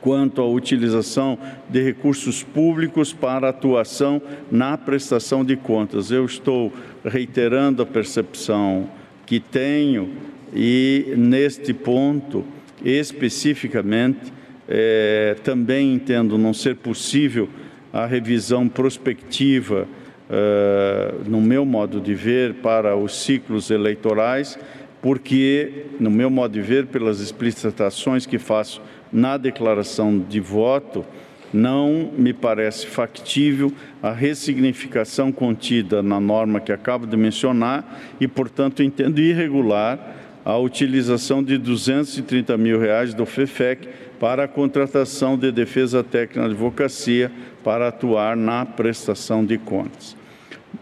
quanto 0.00 0.40
à 0.40 0.46
utilização 0.46 1.38
de 1.68 1.82
recursos 1.82 2.42
públicos 2.42 3.12
para 3.12 3.48
atuação 3.48 4.22
na 4.50 4.76
prestação 4.76 5.44
de 5.44 5.56
contas. 5.56 6.10
Eu 6.10 6.24
estou 6.24 6.72
reiterando 7.04 7.82
a 7.82 7.86
percepção 7.86 8.88
que 9.26 9.40
tenho 9.40 10.10
e, 10.54 11.14
neste 11.16 11.74
ponto, 11.74 12.44
especificamente, 12.84 14.32
eh, 14.68 15.36
também 15.42 15.92
entendo 15.94 16.38
não 16.38 16.54
ser 16.54 16.76
possível 16.76 17.48
a 17.92 18.06
revisão 18.06 18.68
prospectiva, 18.68 19.86
uh, 20.28 21.28
no 21.28 21.40
meu 21.40 21.64
modo 21.64 22.00
de 22.00 22.14
ver, 22.14 22.54
para 22.54 22.96
os 22.96 23.22
ciclos 23.22 23.70
eleitorais, 23.70 24.58
porque, 25.00 25.86
no 26.00 26.10
meu 26.10 26.28
modo 26.28 26.52
de 26.52 26.60
ver, 26.60 26.86
pelas 26.86 27.20
explicitações 27.20 28.26
que 28.26 28.38
faço 28.38 28.82
na 29.12 29.36
declaração 29.36 30.18
de 30.18 30.40
voto, 30.40 31.04
não 31.52 32.10
me 32.16 32.32
parece 32.32 32.86
factível 32.86 33.72
a 34.02 34.12
ressignificação 34.12 35.32
contida 35.32 36.02
na 36.02 36.20
norma 36.20 36.60
que 36.60 36.72
acabo 36.72 37.06
de 37.06 37.16
mencionar 37.16 38.00
e, 38.20 38.28
portanto, 38.28 38.82
entendo 38.82 39.18
irregular 39.18 40.16
a 40.44 40.56
utilização 40.56 41.42
de 41.42 41.58
230 41.58 42.56
mil 42.56 42.78
reais 42.78 43.14
do 43.14 43.26
FEFEC 43.26 43.88
para 44.18 44.44
a 44.44 44.48
contratação 44.48 45.36
de 45.36 45.52
defesa 45.52 46.02
técnica 46.02 46.40
de 46.40 46.46
advocacia 46.46 47.30
para 47.68 47.88
atuar 47.88 48.34
na 48.34 48.64
prestação 48.64 49.44
de 49.44 49.58
contas. 49.58 50.16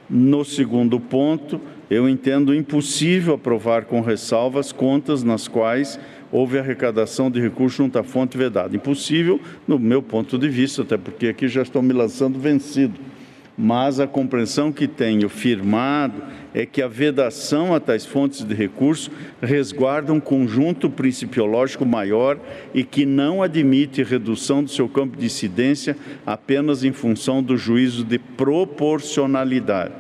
No 0.08 0.44
segundo 0.44 1.00
ponto, 1.00 1.60
eu 1.90 2.08
entendo 2.08 2.54
impossível 2.54 3.34
aprovar 3.34 3.86
com 3.86 4.00
ressalvas 4.00 4.70
contas 4.70 5.24
nas 5.24 5.48
quais 5.48 5.98
houve 6.30 6.60
arrecadação 6.60 7.28
de 7.28 7.40
recursos 7.40 7.76
junto 7.76 7.98
à 7.98 8.04
fonte 8.04 8.38
vedada. 8.38 8.76
Impossível, 8.76 9.40
no 9.66 9.80
meu 9.80 10.00
ponto 10.00 10.38
de 10.38 10.48
vista, 10.48 10.82
até 10.82 10.96
porque 10.96 11.26
aqui 11.26 11.48
já 11.48 11.62
estou 11.62 11.82
me 11.82 11.92
lançando 11.92 12.38
vencido. 12.38 12.94
mas 13.58 13.98
a 13.98 14.06
compreensão 14.06 14.70
que 14.70 14.86
tenho 14.86 15.28
firmado 15.28 16.22
é 16.56 16.64
que 16.64 16.80
a 16.80 16.88
vedação 16.88 17.74
a 17.74 17.78
tais 17.78 18.06
fontes 18.06 18.42
de 18.42 18.54
recurso 18.54 19.10
resguarda 19.42 20.10
um 20.10 20.18
conjunto 20.18 20.88
principiológico 20.88 21.84
maior 21.84 22.38
e 22.72 22.82
que 22.82 23.04
não 23.04 23.42
admite 23.42 24.02
redução 24.02 24.64
do 24.64 24.70
seu 24.70 24.88
campo 24.88 25.18
de 25.18 25.26
incidência 25.26 25.94
apenas 26.24 26.82
em 26.82 26.92
função 26.92 27.42
do 27.42 27.58
juízo 27.58 28.02
de 28.02 28.18
proporcionalidade. 28.18 29.92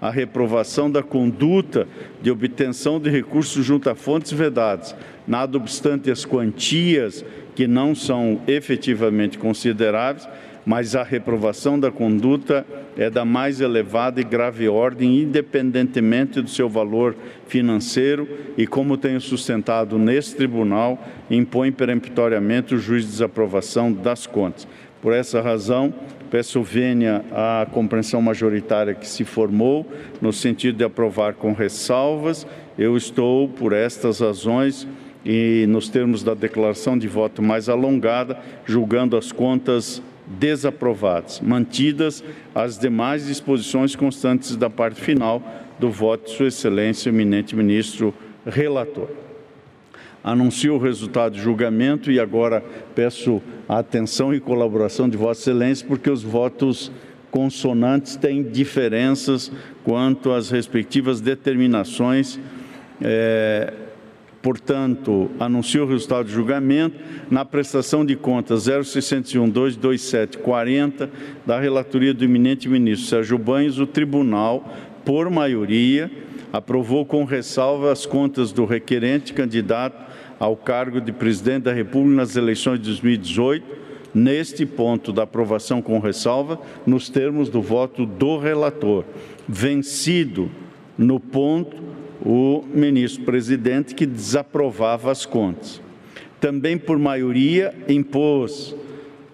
A 0.00 0.08
reprovação 0.08 0.88
da 0.88 1.02
conduta 1.02 1.88
de 2.22 2.30
obtenção 2.30 3.00
de 3.00 3.10
recursos 3.10 3.66
junto 3.66 3.90
a 3.90 3.96
fontes 3.96 4.30
vedadas, 4.30 4.94
nada 5.26 5.56
obstante 5.56 6.12
as 6.12 6.24
quantias 6.24 7.24
que 7.56 7.66
não 7.66 7.92
são 7.92 8.40
efetivamente 8.46 9.36
consideráveis, 9.36 10.28
mas 10.64 10.96
a 10.96 11.02
reprovação 11.02 11.78
da 11.78 11.90
conduta 11.90 12.66
é 12.96 13.10
da 13.10 13.24
mais 13.24 13.60
elevada 13.60 14.20
e 14.20 14.24
grave 14.24 14.68
ordem, 14.68 15.20
independentemente 15.20 16.40
do 16.40 16.48
seu 16.48 16.68
valor 16.68 17.14
financeiro, 17.46 18.28
e 18.56 18.66
como 18.66 18.96
tenho 18.96 19.20
sustentado 19.20 19.98
nesse 19.98 20.36
tribunal, 20.36 21.02
impõe 21.30 21.70
peremptoriamente 21.72 22.74
o 22.74 22.78
juiz 22.78 23.04
de 23.04 23.10
desaprovação 23.10 23.92
das 23.92 24.26
contas. 24.26 24.66
Por 25.02 25.12
essa 25.12 25.40
razão, 25.40 25.92
peço 26.30 26.62
vênia 26.62 27.22
à 27.30 27.66
compreensão 27.70 28.22
majoritária 28.22 28.94
que 28.94 29.06
se 29.06 29.22
formou, 29.22 29.86
no 30.20 30.32
sentido 30.32 30.78
de 30.78 30.84
aprovar 30.84 31.34
com 31.34 31.52
ressalvas. 31.52 32.46
Eu 32.78 32.96
estou, 32.96 33.48
por 33.48 33.72
estas 33.72 34.20
razões, 34.20 34.88
e 35.24 35.66
nos 35.68 35.88
termos 35.88 36.22
da 36.22 36.34
declaração 36.34 36.98
de 36.98 37.06
voto 37.08 37.42
mais 37.42 37.68
alongada, 37.68 38.38
julgando 38.64 39.16
as 39.16 39.30
contas 39.30 40.02
desaprovadas, 40.26 41.40
mantidas 41.40 42.24
as 42.54 42.78
demais 42.78 43.26
disposições 43.26 43.94
constantes 43.94 44.56
da 44.56 44.70
parte 44.70 45.00
final 45.00 45.42
do 45.78 45.90
voto 45.90 46.26
de 46.26 46.36
Sua 46.36 46.48
Excelência, 46.48 47.10
eminente 47.10 47.54
ministro 47.54 48.14
relator. 48.46 49.08
Anuncio 50.22 50.74
o 50.74 50.78
resultado 50.78 51.32
do 51.32 51.38
julgamento 51.38 52.10
e 52.10 52.18
agora 52.18 52.64
peço 52.94 53.42
a 53.68 53.78
atenção 53.78 54.32
e 54.32 54.40
colaboração 54.40 55.08
de 55.08 55.16
Vossa 55.16 55.42
Excelência, 55.42 55.86
porque 55.86 56.08
os 56.08 56.22
votos 56.22 56.90
consonantes 57.30 58.16
têm 58.16 58.42
diferenças 58.42 59.52
quanto 59.82 60.32
às 60.32 60.50
respectivas 60.50 61.20
determinações. 61.20 62.38
É, 63.02 63.72
Portanto, 64.44 65.28
anuncio 65.40 65.82
o 65.84 65.86
resultado 65.86 66.26
do 66.26 66.30
julgamento 66.30 67.00
na 67.30 67.46
prestação 67.46 68.04
de 68.04 68.14
contas 68.14 68.68
0601-22740 68.68 71.08
da 71.46 71.58
relatoria 71.58 72.12
do 72.12 72.24
eminente 72.24 72.68
ministro 72.68 73.08
Sérgio 73.08 73.38
Banhos, 73.38 73.78
o 73.78 73.86
tribunal, 73.86 74.70
por 75.02 75.30
maioria, 75.30 76.10
aprovou 76.52 77.06
com 77.06 77.24
ressalva 77.24 77.90
as 77.90 78.04
contas 78.04 78.52
do 78.52 78.66
requerente 78.66 79.32
candidato 79.32 80.04
ao 80.38 80.54
cargo 80.54 81.00
de 81.00 81.10
presidente 81.10 81.62
da 81.62 81.72
República 81.72 82.16
nas 82.16 82.36
eleições 82.36 82.80
de 82.80 82.84
2018, 82.84 83.64
neste 84.14 84.66
ponto 84.66 85.10
da 85.10 85.22
aprovação 85.22 85.80
com 85.80 85.98
ressalva, 85.98 86.60
nos 86.84 87.08
termos 87.08 87.48
do 87.48 87.62
voto 87.62 88.04
do 88.04 88.36
relator, 88.36 89.06
vencido 89.48 90.50
no 90.98 91.18
ponto 91.18 91.93
o 92.24 92.64
ministro-presidente 92.72 93.92
que 93.94 94.06
desaprovava 94.06 95.10
as 95.10 95.26
contas. 95.26 95.82
Também 96.40 96.78
por 96.78 96.96
maioria 96.98 97.74
impôs 97.88 98.74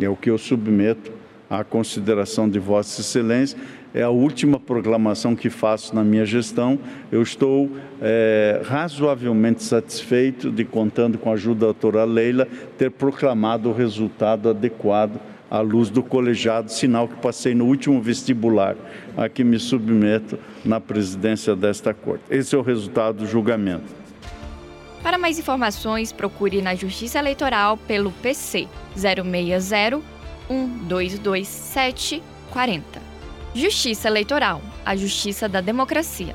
É 0.00 0.08
o 0.08 0.16
que 0.16 0.30
eu 0.30 0.38
submeto 0.38 1.12
à 1.48 1.62
consideração 1.62 2.48
de 2.48 2.58
Vossa 2.58 3.02
Excelência. 3.02 3.58
É 3.92 4.02
a 4.02 4.08
última 4.08 4.58
proclamação 4.58 5.36
que 5.36 5.50
faço 5.50 5.94
na 5.94 6.02
minha 6.02 6.24
gestão. 6.24 6.78
Eu 7.12 7.22
estou 7.22 7.70
é, 8.00 8.62
razoavelmente 8.64 9.62
satisfeito 9.62 10.50
de, 10.50 10.64
contando 10.64 11.18
com 11.18 11.30
a 11.30 11.34
ajuda 11.34 11.60
da 11.60 11.66
doutora 11.66 12.04
Leila, 12.04 12.48
ter 12.78 12.90
proclamado 12.90 13.68
o 13.68 13.74
resultado 13.74 14.48
adequado 14.48 15.20
à 15.50 15.60
luz 15.60 15.90
do 15.90 16.02
colegiado, 16.02 16.70
sinal 16.70 17.08
que 17.08 17.16
passei 17.16 17.54
no 17.54 17.66
último 17.66 18.00
vestibular 18.00 18.76
a 19.16 19.28
que 19.28 19.44
me 19.44 19.58
submeto 19.58 20.38
na 20.64 20.80
presidência 20.80 21.54
desta 21.54 21.94
Corte. 21.94 22.24
Esse 22.30 22.54
é 22.54 22.58
o 22.58 22.62
resultado 22.62 23.18
do 23.18 23.26
julgamento. 23.26 24.04
Para 25.02 25.18
mais 25.18 25.38
informações, 25.38 26.12
procure 26.12 26.62
na 26.62 26.74
Justiça 26.74 27.18
Eleitoral 27.18 27.76
pelo 27.76 28.10
PC 28.10 28.66
060 28.96 30.00
1227 30.48 32.22
40. 32.50 33.02
Justiça 33.54 34.08
Eleitoral, 34.08 34.62
a 34.84 34.96
justiça 34.96 35.48
da 35.48 35.60
democracia. 35.60 36.34